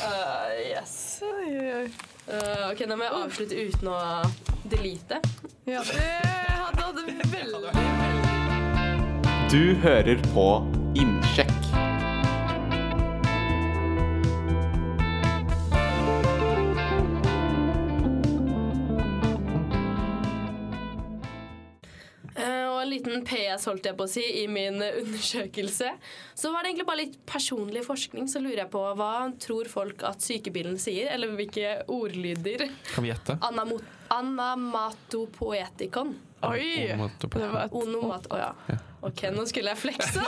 Uh, 0.00 0.70
yes. 0.70 1.22
Uh, 1.22 2.70
ok, 2.70 2.80
Nå 2.86 2.96
må 2.96 3.04
jeg 3.06 3.14
avslutte 3.18 3.64
uten 3.66 3.88
å 3.90 3.96
delete. 4.70 5.18
Ja, 5.66 5.82
det 5.90 6.06
hadde 6.54 6.86
hadde 6.86 7.02
veldig 7.08 7.72
Du 9.50 9.74
hører 9.82 10.22
på 10.30 10.46
liten 23.50 23.70
holdt 23.70 23.86
jeg 23.90 23.96
på 23.98 24.04
å 24.06 24.08
si, 24.10 24.24
i 24.42 24.44
min 24.50 24.82
undersøkelse. 24.82 25.88
Så 26.34 26.52
var 26.52 26.58
det 26.62 26.68
egentlig 26.70 26.86
bare 26.88 27.02
litt 27.02 27.26
personlig 27.28 27.84
forskning. 27.86 28.28
Så 28.30 28.38
lurer 28.42 28.60
jeg 28.64 28.70
på 28.72 28.82
hva 28.98 29.32
tror 29.42 29.64
folk 29.70 30.02
at 30.06 30.22
sykebilen 30.24 30.78
sier? 30.80 31.06
Eller 31.14 31.28
hvilke 31.36 31.66
ordlyder? 31.90 32.60
Kan 32.94 33.02
vi 33.04 33.08
gjette? 33.12 33.32
Anamatopoetikon. 34.10 36.14
Oi! 36.48 36.70
Et 36.88 37.72
Onomat... 37.76 38.26
Å 38.32 38.36
ja. 38.40 38.52
Ok, 39.04 39.22
nå 39.32 39.44
skulle 39.48 39.70
jeg 39.74 39.80
flekse. 39.80 40.20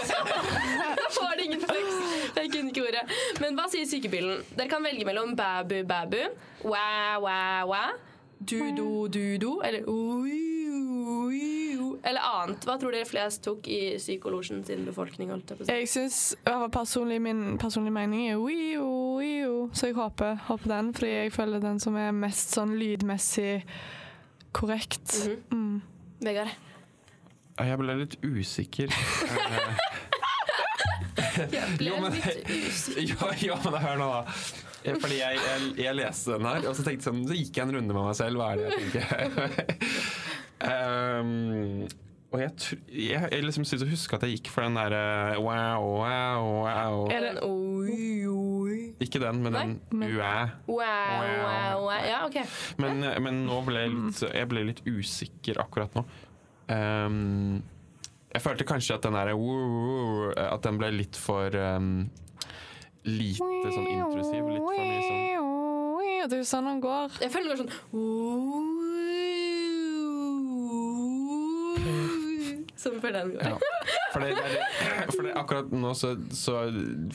Da 1.03 1.09
var 1.29 1.37
det 1.37 1.45
ingen 1.45 1.61
fleks. 1.61 1.95
Jeg 2.37 2.51
kunne 2.53 2.69
ikke 2.73 2.85
ordet. 2.87 3.03
Men 3.41 3.55
hva 3.57 3.67
sier 3.73 3.87
sykebilen? 3.89 4.43
Dere 4.57 4.69
kan 4.71 4.83
velge 4.85 5.05
mellom 5.09 5.35
babu, 5.37 5.85
babu, 5.89 6.21
wæ, 6.65 7.19
wæ, 7.21 7.65
wæ, 7.69 7.83
du-do, 8.43 9.09
du-do, 9.13 9.61
eller 9.65 9.83
oi, 9.89 10.33
oi, 10.73 11.29
oi, 11.29 11.41
eller 12.05 12.21
annet. 12.27 12.65
Hva 12.67 12.75
tror 12.81 12.93
dere 12.95 13.07
flest 13.07 13.43
tok 13.45 13.69
i 13.71 13.81
Psykolosjen 13.99 14.65
sin 14.67 14.85
befolkning? 14.89 15.31
holdt 15.31 15.51
jeg 15.55 15.59
på? 15.61 15.67
Jeg 15.71 15.89
syns 15.93 16.19
personlig, 16.75 17.21
min 17.23 17.59
personlige 17.63 17.95
mening 17.95 18.27
er 18.33 18.41
wio, 18.43 18.89
wio, 19.21 19.55
så 19.73 19.87
jeg 19.91 19.95
håper, 19.99 20.35
håper 20.49 20.73
den, 20.75 20.93
fordi 20.97 21.13
jeg 21.15 21.33
føler 21.37 21.63
den 21.63 21.79
som 21.83 21.97
er 22.01 22.11
mest 22.17 22.55
sånn 22.57 22.75
lydmessig 22.81 23.63
korrekt. 24.53 25.15
mm. 25.53 25.81
Vegard? 26.23 26.53
Jeg 27.63 27.79
ble 27.79 27.99
litt 28.03 28.19
usikker. 28.25 28.93
Eh, 31.13 31.49
Jeg 31.53 31.77
ble 31.79 31.87
Jo, 31.91 31.97
men- 32.01 32.15
litt 32.17 32.49
usikker. 32.49 33.03
Jo, 33.13 33.29
ja, 33.53 33.57
men 33.65 33.75
hør 33.83 33.99
nå, 34.01 34.07
da. 34.13 34.23
Fordi 34.99 35.19
jeg, 35.19 35.37
jeg, 35.39 35.67
jeg 35.85 35.95
leste 35.95 36.33
den 36.35 36.47
her, 36.49 36.65
og 36.67 36.75
så 36.75 36.83
tenkte 36.87 36.99
jeg 36.99 37.05
sånn, 37.07 37.21
så 37.29 37.37
gikk 37.37 37.59
jeg 37.61 37.69
en 37.69 37.75
runde 37.77 37.95
med 37.95 38.07
meg 38.09 38.17
selv. 38.19 38.41
Hva 38.41 38.49
er 38.51 38.57
det 38.57 38.65
jeg 38.65 38.73
tenker? 38.81 39.07
Um, 40.63 41.89
og 42.33 42.41
jeg, 42.41 42.53
tr- 42.57 42.85
jeg, 42.89 43.29
jeg 43.29 43.45
liksom 43.45 43.65
syns 43.69 43.83
å 43.85 43.89
huske 43.91 44.17
at 44.17 44.23
jeg 44.25 44.39
gikk 44.39 44.49
for 44.55 44.65
den 44.65 44.79
derre 44.79 45.37
wow, 45.37 45.85
wow, 46.01 46.47
wow. 46.65 47.03
Er 47.13 47.27
det 47.27 47.33
En 47.35 47.41
oi, 47.45 48.25
oi. 48.31 48.79
Ikke 49.05 49.21
den, 49.21 49.43
men 49.45 49.53
den 49.59 49.75
uæ. 49.93 50.31
Wow, 50.65 50.79
wow, 50.79 51.83
wow. 51.85 51.91
Ja, 52.07 52.23
OK. 52.25 52.39
Men, 52.81 53.05
men 53.27 53.43
nå 53.45 53.59
ble 53.67 53.85
jeg 53.85 53.93
litt, 53.93 54.23
jeg 54.33 54.49
ble 54.49 54.65
litt 54.71 54.81
usikker 54.89 55.61
akkurat 55.61 55.93
nå. 55.99 56.07
Um, 56.73 57.61
jeg 58.33 58.41
følte 58.41 58.65
kanskje 58.65 58.97
at 58.97 59.05
den 59.05 59.19
der 59.19 59.35
wow, 59.37 60.31
At 60.33 60.63
den 60.65 60.79
ble 60.81 60.89
litt 60.95 61.19
for 61.21 61.53
um, 61.53 62.07
lite 63.05 63.75
sånn 63.75 63.91
intrusiv. 63.93 64.47
Litt 64.49 64.63
for 64.65 64.79
mye 64.79 65.03
sånn 65.11 66.31
Det 66.31 66.39
er 66.39 66.41
jo 66.41 66.49
sånn 66.49 66.71
han 66.71 66.81
går. 66.81 67.19
Jeg 67.27 67.35
føler 67.35 67.51
det 67.51 67.59
går 67.59 67.65
sånn 67.67 68.72
Som 72.77 72.97
for 73.01 73.15
den 73.15 73.35
går. 73.37 73.43
Ja. 73.47 73.59
For, 74.13 74.21
det, 74.25 74.33
det 74.35 75.15
for 75.15 75.23
det, 75.27 75.33
akkurat 75.39 75.71
nå 75.73 75.93
så, 75.97 76.15
så 76.35 76.57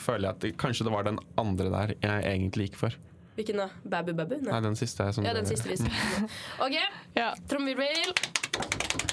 føler 0.00 0.28
jeg 0.28 0.30
at 0.34 0.40
det, 0.46 0.52
kanskje 0.60 0.86
det 0.88 0.94
var 0.94 1.04
den 1.06 1.18
andre 1.38 1.68
der 1.74 1.92
jeg 2.00 2.24
egentlig 2.32 2.70
gikk 2.70 2.78
for. 2.80 2.96
Hvilken 3.38 3.60
da? 3.60 3.68
Babu 3.86 4.12
Babu? 4.18 4.34
Nei, 4.42 4.60
den 4.64 4.74
siste. 4.78 5.04
er 5.06 5.14
Sånn 5.14 5.28
Ja, 5.28 5.34
den 5.36 5.46
siste 5.46 5.68
vi 5.70 5.76
spilte. 5.78 6.30
OK, 6.64 6.74
Ja. 7.14 7.28
trommevirvel. 7.50 8.10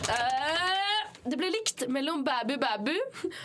Eh, 0.10 0.65
det 1.26 1.38
ble 1.40 1.48
likt 1.50 1.86
mellom 1.90 2.24
Babu 2.26 2.56
Babu 2.62 2.92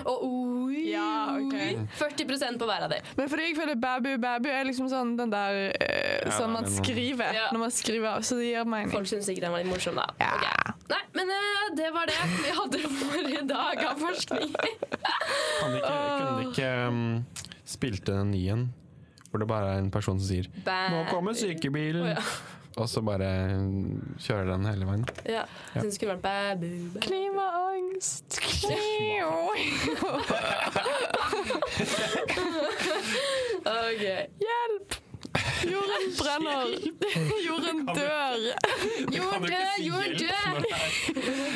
og 0.05 0.25
oi. 0.27 0.83
Ja, 0.91 1.37
ok. 1.39 1.55
40% 1.99 2.59
på 2.61 2.69
hver 2.69 2.85
av 2.87 2.91
dem. 2.93 3.07
Men 3.17 3.31
fordi 3.33 3.47
jeg 3.49 3.57
føler 3.59 3.79
babu, 3.81 4.11
babu 4.21 4.49
er 4.53 4.67
liksom 4.69 4.89
sånn 4.93 5.15
den 5.19 5.33
der 5.33 5.59
uh, 5.73 6.27
Ja, 6.27 6.35
Sånn 6.37 6.53
man 6.55 6.69
skriver 6.71 7.33
Ja. 7.37 7.47
når 7.55 7.65
man 7.67 7.73
skriver 7.75 8.21
så 8.27 8.37
det 8.41 8.51
gir 8.51 8.69
mening. 8.69 8.93
Folk 8.93 9.09
syns 9.11 9.29
sikkert 9.29 9.49
den 9.49 9.55
var 9.57 9.65
litt 9.65 9.73
morsom, 9.73 9.97
da. 9.99 10.07
Ok. 10.21 10.77
Nei, 10.93 11.01
men 11.17 11.33
uh, 11.33 11.65
det 11.79 11.89
var 11.95 12.11
det 12.11 12.19
vi 12.41 12.53
hadde 12.59 12.83
for 12.99 13.31
i 13.33 13.41
dag 13.55 13.85
av 13.91 14.05
forskning. 14.05 14.53
Kan 14.61 15.73
de 15.73 15.81
ikke, 15.81 15.97
kunne 15.97 16.37
de 16.37 16.47
ikke 16.51 16.71
um, 16.91 17.03
spilt 17.65 18.07
den 18.11 18.35
en 18.35 18.39
en? 18.59 18.69
Hvor 19.31 19.39
det 19.39 19.47
bare 19.47 19.75
er 19.77 19.79
en 19.85 19.91
person 19.95 20.19
som 20.19 20.27
sier 20.27 20.49
'Nå 20.67 21.05
kommer 21.11 21.33
sykebilen', 21.39 22.03
Oh, 22.03 22.09
ja. 22.09 22.60
Og 22.77 22.89
så 22.89 23.01
bare 23.03 23.29
kjører 24.23 24.47
den 24.53 24.65
hele 24.71 24.87
veien. 24.87 25.05
Ja. 25.27 25.43
Jeg 25.75 25.83
syns 25.83 25.85
det 25.85 25.95
skulle 25.99 26.15
vært 26.15 26.23
Babu 26.23 26.67
Babu. 26.95 27.01
Klimaangst. 27.07 28.39
OK. 33.67 34.05
Hjelp! 34.41 34.99
Jorden 35.71 36.07
brenner. 36.19 36.71
Jorden 37.47 37.83
dør. 37.87 38.39
Jorden 39.15 39.45
dør, 39.45 39.77
Jorden 39.85 40.17
dør! 40.19 40.65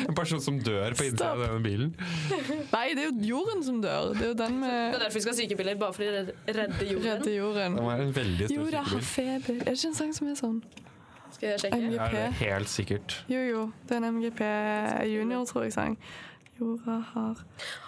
En 0.07 0.15
person 0.15 0.39
som 0.41 0.59
dør 0.63 0.93
på 0.95 1.07
innsida 1.09 1.31
av 1.33 1.41
denne 1.41 1.59
bilen. 1.65 1.91
Nei, 2.71 2.85
det 2.95 3.03
er 3.03 3.09
jo 3.09 3.15
jorden 3.33 3.65
som 3.65 3.81
dør. 3.83 4.13
Det 4.15 4.23
er 4.23 4.31
jo 4.31 4.37
den 4.39 4.61
Det 4.63 4.71
er 4.77 4.99
derfor 5.01 5.17
vi 5.19 5.25
skal 5.25 5.33
ha 5.35 5.39
sykebiler, 5.41 5.75
bare 5.81 5.97
for 5.97 6.05
å 6.05 6.07
redde- 6.15 6.87
jorden. 6.91 7.09
redde 7.09 7.35
jorden. 7.35 7.75
Det 7.79 7.85
var 7.89 8.05
en 8.05 8.15
veldig 8.15 8.47
stor 8.51 8.57
Jorda 8.61 8.81
har 8.93 9.05
feber. 9.11 9.59
Er 9.59 9.65
det 9.71 9.77
ikke 9.79 9.91
en 9.91 9.99
sang 10.01 10.13
som 10.21 10.31
er 10.31 10.39
sånn? 10.39 10.59
Skal 11.35 11.49
jeg 11.51 11.59
sjekke? 11.65 11.81
MGP. 11.81 11.97
Ja, 11.99 12.07
det 12.13 12.21
er 12.25 12.37
helt 12.41 12.71
sikkert. 12.71 13.17
Jo, 13.31 13.41
jo. 13.43 13.65
Det 13.89 13.97
er 13.97 14.03
en 14.03 14.07
MGP 14.15 14.41
junior, 15.11 15.43
tror 15.49 15.65
jeg 15.67 15.73
sang. 15.75 15.97
Jorda 16.55 16.93
har 17.11 17.41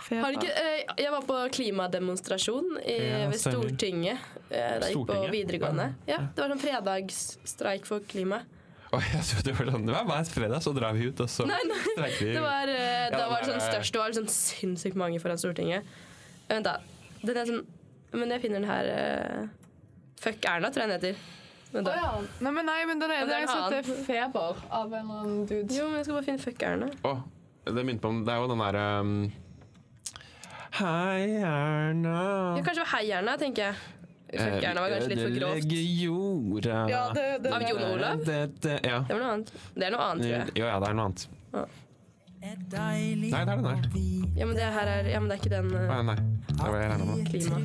feber. 0.03 0.23
Har 0.25 0.35
ikke, 0.35 0.49
eh, 0.59 0.81
jeg 0.99 1.11
var 1.13 1.23
på 1.23 1.37
klimademonstrasjon 1.55 2.73
i, 2.83 2.97
Ja, 2.99 3.21
ved. 3.31 3.39
Stortinget 3.39 4.17
eh, 4.49 4.73
da 4.81 4.89
jeg 4.89 4.97
gikk 4.97 5.07
på 5.07 5.19
videregående. 5.31 5.85
Ja, 6.09 6.17
Det 6.35 6.43
var 6.43 6.51
sånn 6.51 6.63
fredagsstreik 6.65 7.87
for 7.87 8.03
klima. 8.11 8.41
Oi, 8.95 9.01
jeg 9.13 9.23
trodde 9.29 9.43
det 9.51 9.53
var 9.57 9.71
sånn 9.71 9.89
Hver 9.91 10.29
fredag 10.31 10.61
så 10.63 10.71
drar 10.75 10.93
vi 10.95 11.07
ut, 11.09 11.19
og 11.23 11.27
så 11.31 11.47
Nei, 11.47 11.59
nei. 11.67 11.79
streiker 11.95 12.25
vi. 12.25 12.33
Det 12.35 12.43
var, 12.43 12.67
eh, 12.75 13.07
da 13.15 13.23
var 13.31 13.41
det 13.43 13.53
sånn 13.53 13.63
størst. 13.63 13.95
Det 13.95 14.03
var 14.03 14.17
sånn 14.19 14.29
sinnssykt 14.35 14.99
mange 14.99 15.19
foran 15.23 15.39
Stortinget. 15.39 15.87
Vent, 16.51 16.67
da. 16.67 16.77
Den 17.23 17.37
er 17.39 17.49
sånn 17.49 17.65
Men 18.15 18.31
jeg 18.31 18.41
finner 18.45 18.61
den 18.63 18.69
her 18.69 19.49
Fuck 20.19 20.43
Erna, 20.47 20.69
tror 20.71 20.83
jeg 20.85 20.91
den 20.91 20.99
heter. 20.99 21.25
Vent 21.73 21.89
Å 21.89 21.95
ja. 21.95 22.11
Nei, 22.39 22.51
men, 22.51 22.63
nei, 22.67 22.77
men 22.87 23.01
den 23.01 23.11
det 23.11 23.17
er 23.17 23.43
en 23.43 23.73
en 23.79 24.05
Feber 24.07 24.61
av 24.71 24.93
en 24.93 25.01
eller 25.01 25.17
annen 25.23 25.41
dude. 25.49 25.73
Jo, 25.75 25.89
men 25.89 25.99
jeg 25.99 26.07
skal 26.07 26.15
bare 26.19 26.27
finne 26.29 26.43
Fuck 26.43 26.63
Erna. 26.63 26.87
Å, 27.03 27.13
det 27.67 27.83
minte 27.87 28.07
meg 28.07 28.13
om 28.13 28.23
Det 28.27 28.33
er 28.33 28.39
jo 28.39 28.47
den 28.53 28.63
derre 28.63 28.85
um, 29.01 29.11
Hei, 30.77 31.41
Erna. 31.41 32.19
Ja, 32.57 32.63
kanskje 32.63 32.79
det 32.79 32.85
var 32.85 32.91
Hei 32.93 33.05
Erna, 33.17 33.33
tenker 33.41 33.61
jeg. 33.69 33.75
Fuck 34.27 34.63
Erna 34.69 34.83
var 34.83 34.89
kanskje 34.95 35.09
litt 35.11 35.23
for 35.23 35.35
grovt. 35.39 35.57
Ødelegge 35.57 35.81
jorda 36.03 36.77
Ja, 36.91 37.01
det, 37.15 37.25
det, 37.43 37.51
Av 37.55 37.67
Jon 37.71 37.83
Olav? 37.89 38.23
Det, 38.27 38.39
det, 38.63 38.79
ja. 38.83 38.99
Det 39.07 39.13
var 39.15 39.21
noe 39.23 39.33
annet. 39.35 39.49
Det 39.73 39.85
er 39.89 39.91
noe 39.95 40.07
annet, 40.11 40.23
tror 40.23 40.33
jeg. 40.37 40.55
Jo, 40.61 40.65
ja, 40.67 40.79
det 40.83 40.87
er 40.87 40.95
noe 40.99 41.05
annet. 41.11 41.21
Ja. 41.57 41.65
Nei, 42.37 42.53
det 42.69 43.33
er 43.33 43.45
den 43.49 43.63
der. 43.65 43.77
Ja, 44.37 44.45
men 44.45 44.55
det 44.55 44.63
her 44.63 44.87
er 44.87 45.07
Ja, 45.09 45.19
men 45.19 45.29
det 45.29 45.35
er 45.35 45.41
ikke 45.41 45.55
den 45.55 45.71
eh, 45.73 45.87
Nei, 45.89 46.01
nei. 46.11 46.19
Det 46.47 46.57
var 46.61 46.77
jeg 46.77 46.89
regna 46.91 47.05
med. 47.09 47.25
klima. 47.33 47.57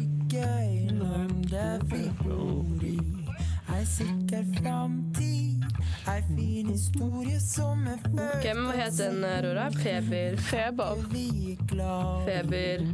Ok, 8.35 8.45
men 8.55 8.65
hva 8.67 8.75
het 8.77 8.99
den, 8.99 9.25
eh, 9.25 9.37
Aurora? 9.37 9.71
Feber... 9.71 10.37
Feber. 10.37 10.97
Feber... 12.27 12.85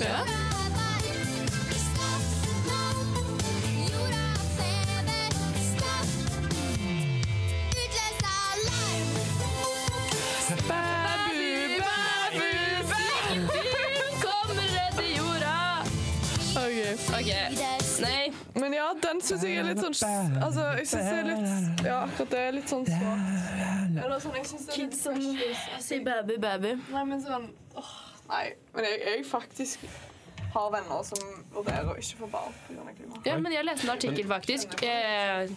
Alarm. 0.00 0.28
Babu, 10.68 11.78
babu, 11.78 12.48
babu! 12.90 13.38
Kom, 14.22 14.56
redde 14.56 15.06
jorda! 15.16 15.82
OK. 16.56 17.28
Nei. 18.00 18.32
Men 18.54 18.72
ja, 18.72 18.92
den 19.02 19.20
syns 19.20 19.42
jeg 19.42 19.58
er 19.58 19.66
litt 19.66 19.80
sånn 19.82 19.96
Altså, 20.42 20.64
jeg 20.78 20.86
syns 20.86 21.08
det 21.08 21.16
er 21.18 21.26
litt 21.28 21.82
Ja, 21.86 21.96
akkurat 22.06 22.30
det 22.32 22.42
er 22.46 22.52
litt 22.56 22.70
sånn 22.70 22.86
svakt. 22.86 23.98
Eller 23.98 24.22
sånn, 24.22 24.36
jeg 24.38 24.46
synes 24.52 24.68
det 24.68 24.74
er 24.74 24.78
litt 24.78 24.94
Kids 24.94 25.02
som 25.02 25.16
sier 25.88 26.04
baby, 26.06 26.38
baby. 26.42 26.76
Nei, 26.94 27.04
men 27.10 27.24
sånn 27.24 27.50
åh, 27.78 27.92
Nei. 28.28 28.44
Men 28.74 28.84
jeg, 28.88 29.00
jeg 29.06 29.26
faktisk 29.26 29.88
har 30.52 30.70
venner 30.72 31.02
som 31.04 31.20
vurderer 31.52 31.90
å 31.92 31.96
ikke 32.00 32.22
få 32.22 32.30
barn 32.32 32.54
pga. 32.66 32.86
klima. 32.96 33.20
Ja, 33.26 33.36
men 33.40 33.52
jeg 33.52 33.66
leste 33.68 33.86
en 33.88 33.94
artikkel, 33.94 34.28
faktisk. 34.30 34.78
Jeg, 34.84 35.50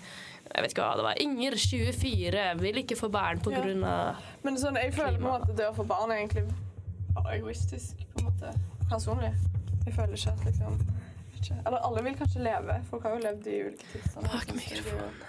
jeg 0.52 0.66
vet 0.66 0.74
ikke 0.76 0.88
hva 0.88 0.98
det 1.00 1.06
var. 1.08 1.22
Inger, 1.24 1.56
24, 1.56 2.46
vil 2.60 2.82
ikke 2.84 2.98
få 3.00 3.12
barn 3.14 3.40
på 3.44 3.54
Ja. 3.56 3.64
Men 4.44 4.60
sånn, 4.60 4.80
jeg 4.82 4.94
føler 4.98 5.20
på 5.20 5.28
en 5.28 5.40
måte 5.40 5.56
det 5.56 5.70
å 5.70 5.76
få 5.78 5.88
barn 5.88 6.12
er 6.12 6.24
egentlig 6.24 6.48
bare 7.16 7.38
egoistisk. 7.38 8.04
på 8.14 8.24
en 8.24 8.32
måte, 8.32 8.54
Personlig. 8.92 9.32
Jeg 9.86 9.94
føler 9.96 10.18
ikke 10.18 10.32
at 10.32 10.46
liksom 10.46 10.74
ikke, 11.38 11.56
Eller 11.66 11.78
alle 11.88 12.04
vil 12.04 12.18
kanskje 12.20 12.44
leve. 12.44 12.76
Folk 12.90 13.04
har 13.08 13.16
jo 13.16 13.22
levd 13.24 13.48
i 13.48 13.62
ulike 13.66 13.88
tilstander. 13.94 14.34
Bak 14.36 14.52
mikrofonen. 14.58 15.22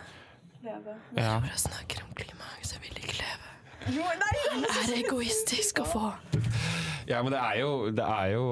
Jeg 0.62 1.62
snakker 1.62 2.02
om 2.04 2.12
klimaangst, 2.18 2.74
jeg 2.74 2.82
vil 2.82 2.98
ikke 3.02 3.16
leve. 3.22 3.51
Jo, 3.90 4.04
nei! 4.20 4.32
Det 4.62 4.70
er 4.82 4.92
egoistisk 5.00 5.82
å 5.82 5.86
få. 5.88 6.12
Ja, 7.08 7.18
men 7.24 7.32
det 7.34 7.40
er, 7.40 7.56
jo, 7.58 7.90
det 7.90 8.04
er 8.06 8.28
jo 8.36 8.42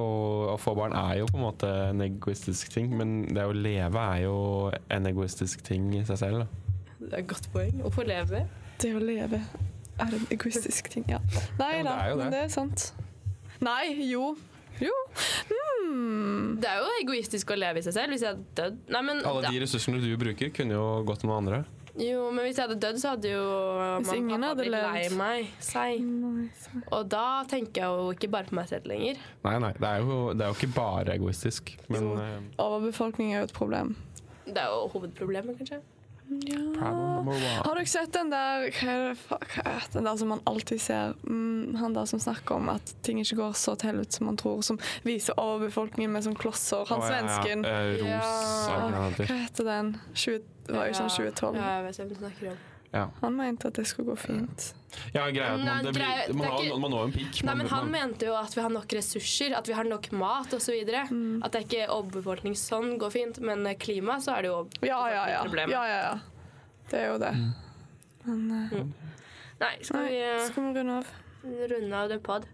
Å 0.51 0.57
få 0.59 0.73
barn 0.75 0.91
er 0.99 1.21
jo 1.21 1.29
på 1.31 1.39
en 1.39 1.45
måte 1.45 1.69
en 1.93 2.03
egoistisk 2.03 2.73
ting, 2.75 2.91
men 2.99 3.23
det 3.31 3.45
å 3.47 3.55
leve 3.55 4.03
er 4.17 4.25
jo 4.25 4.37
en 4.91 5.07
egoistisk 5.07 5.63
ting 5.67 5.93
i 5.95 6.03
seg 6.09 6.19
selv. 6.19 6.43
Da. 6.43 6.85
Det 7.01 7.13
er 7.13 7.23
et 7.23 7.31
godt 7.31 7.47
poeng. 7.55 7.79
Å 7.87 7.93
få 7.95 8.05
leve. 8.09 8.43
Det 8.83 8.91
å 8.97 9.03
leve 9.03 9.39
er 10.01 10.15
en 10.17 10.27
egoistisk 10.33 10.91
ting, 10.93 11.07
ja. 11.13 11.21
Nei 11.61 11.73
Ja, 11.77 11.83
men 11.83 11.87
da, 11.87 11.95
det 11.95 12.03
er 12.03 12.11
jo 12.11 12.19
men 12.19 12.25
det. 12.25 12.31
det 12.37 12.45
er 12.49 12.55
sant. 12.55 12.87
Nei, 13.61 13.85
jo. 14.09 14.33
Jo. 14.81 14.95
Hmm. 15.51 16.57
Det 16.61 16.69
er 16.71 16.81
jo 16.81 16.93
egoistisk 17.03 17.53
å 17.53 17.59
leve 17.59 17.83
i 17.83 17.85
seg 17.85 17.97
selv 17.97 18.15
hvis 18.15 18.25
jeg 18.25 18.33
hadde 18.33 18.57
dødd. 18.57 18.79
Alle 19.29 19.51
de 19.53 19.61
ressursene 19.63 20.01
du 20.03 20.09
bruker, 20.21 20.53
kunne 20.57 20.77
jo 20.77 20.87
gått 21.09 21.27
med 21.29 21.37
andre. 21.37 21.63
Jo, 21.99 22.31
men 22.31 22.45
hvis 22.47 22.59
jeg 22.59 22.69
hadde 22.69 22.79
dødd, 22.81 22.99
så 23.03 23.15
hadde 23.15 23.31
jo 23.33 23.45
Hvis 23.99 24.11
mamma 24.11 24.35
og 24.35 24.43
pappa 24.43 24.55
blitt 24.61 24.75
lei 24.75 25.07
meg. 25.19 25.49
Seg. 25.65 26.05
Og 26.91 27.09
da 27.11 27.25
tenker 27.51 27.83
jeg 27.83 28.01
jo 28.03 28.11
ikke 28.15 28.31
bare 28.31 28.51
på 28.51 28.59
meg 28.61 28.69
selv 28.71 28.87
lenger. 28.91 29.23
Nei, 29.47 29.57
nei, 29.67 29.73
det 29.79 29.89
er 29.89 30.05
jo, 30.05 30.19
det 30.35 30.47
er 30.47 30.53
jo 30.53 30.59
ikke 30.61 30.75
bare 30.77 31.17
egoistisk, 31.17 31.75
men 31.89 32.13
eh, 32.15 32.37
Overbefolkning 32.63 33.35
er 33.35 33.43
jo 33.43 33.49
et 33.51 33.57
problem. 33.57 33.97
Det 34.47 34.59
er 34.59 34.71
jo 34.73 34.87
hovedproblemet, 34.95 35.59
kanskje. 35.59 35.81
One. 36.31 37.41
Har 37.65 37.75
dere 37.75 37.87
sett 37.91 38.13
den 38.15 38.31
der 38.33 38.69
hva 38.71 38.95
er 38.95 39.03
det, 39.11 39.39
det, 39.65 39.93
den 39.97 40.07
der 40.09 40.17
som 40.21 40.29
man 40.33 40.41
alltid 40.47 40.81
ser? 40.81 41.15
Mm, 41.27 41.75
han 41.81 41.95
der 41.97 42.07
som 42.11 42.23
snakker 42.23 42.55
om 42.61 42.69
at 42.73 42.95
ting 43.07 43.21
ikke 43.23 43.37
går 43.43 43.53
så 43.59 43.75
til 43.81 43.91
helvete 43.93 44.19
som 44.21 44.27
man 44.31 44.39
tror. 44.41 44.63
Som 44.67 44.79
viser 45.07 45.39
overbefolkningen 45.41 46.13
med 46.15 46.27
sånn 46.27 46.39
klosser. 46.39 46.87
Han 46.91 47.03
oh, 47.03 47.07
ja, 47.07 47.21
ja, 47.21 47.21
svensken. 47.27 47.65
eh, 47.65 48.09
Ja. 48.09 48.23
er 48.79 49.21
Hva 49.21 49.39
heter? 49.45 49.65
den? 49.71 49.95
20, 50.15 50.43
det 50.67 50.77
var 50.77 50.87
jo 50.91 50.99
sånn 51.03 51.13
2012. 51.17 51.57
Ja, 51.57 51.71
jeg 51.79 51.85
vet 51.89 52.01
hvem 52.03 52.09
du 52.15 52.21
snakker 52.23 52.53
om. 52.55 52.67
Ja. 52.93 53.05
Han 53.21 53.37
mente 53.37 53.69
at 53.69 53.75
det 53.79 53.85
skulle 53.87 54.11
gå 54.11 54.17
fint. 54.19 54.75
ja, 55.15 55.29
greia 55.31 55.53
at 55.55 55.59
man, 55.61 55.67
Nei, 55.67 55.83
det 55.85 55.93
blir, 55.95 56.35
man, 56.35 56.47
har- 56.51 56.79
man 56.83 56.91
når 56.91 57.05
en 57.05 57.13
pikk. 57.13 57.43
Nei, 57.45 57.47
Man- 57.47 57.59
men 57.59 57.67
Han 57.69 57.85
man- 57.85 57.91
mente 58.11 58.27
jo 58.27 58.35
at 58.35 58.55
vi 58.57 58.61
har 58.63 58.69
nok 58.71 58.87
ressurser, 58.93 59.55
at 59.57 59.69
vi 59.69 59.73
har 59.73 59.85
nok 59.85 60.11
mat 60.13 60.51
osv. 60.55 60.75
Mm. 61.11 61.43
At 61.45 61.53
det 61.53 61.61
er 61.61 61.67
ikke 61.69 61.89
overbefolkning 61.89 62.55
sånn 62.59 62.99
går 62.99 63.11
fint, 63.13 63.39
men 63.41 63.63
klima 63.77 64.17
så 64.21 64.37
er 64.39 64.43
det 64.43 64.49
jo 64.51 64.69
Ja, 64.83 65.07
ja, 65.09 65.27
ja. 65.29 65.43
Problemet. 65.45 65.71
ja, 65.71 65.85
ja, 65.87 66.01
ja. 66.11 66.19
Det 66.91 66.99
er 66.99 67.13
jo 67.13 67.19
det. 67.19 67.35
Men 68.25 68.51
eh, 68.73 68.85
Nei, 69.61 69.77
skal 69.83 70.01
nei, 70.01 70.09
vi 70.09 70.17
eh, 70.23 70.47
skal 70.49 70.63
vi 70.65 70.81
runde 70.81 70.97
av? 70.99 71.07
runde 71.45 71.95
av 71.95 72.09
den 72.09 72.21
pod? 72.21 72.47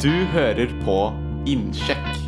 Du 0.00 0.10
hører 0.32 0.68
på 0.84 0.98
Innsjekk. 1.46 2.27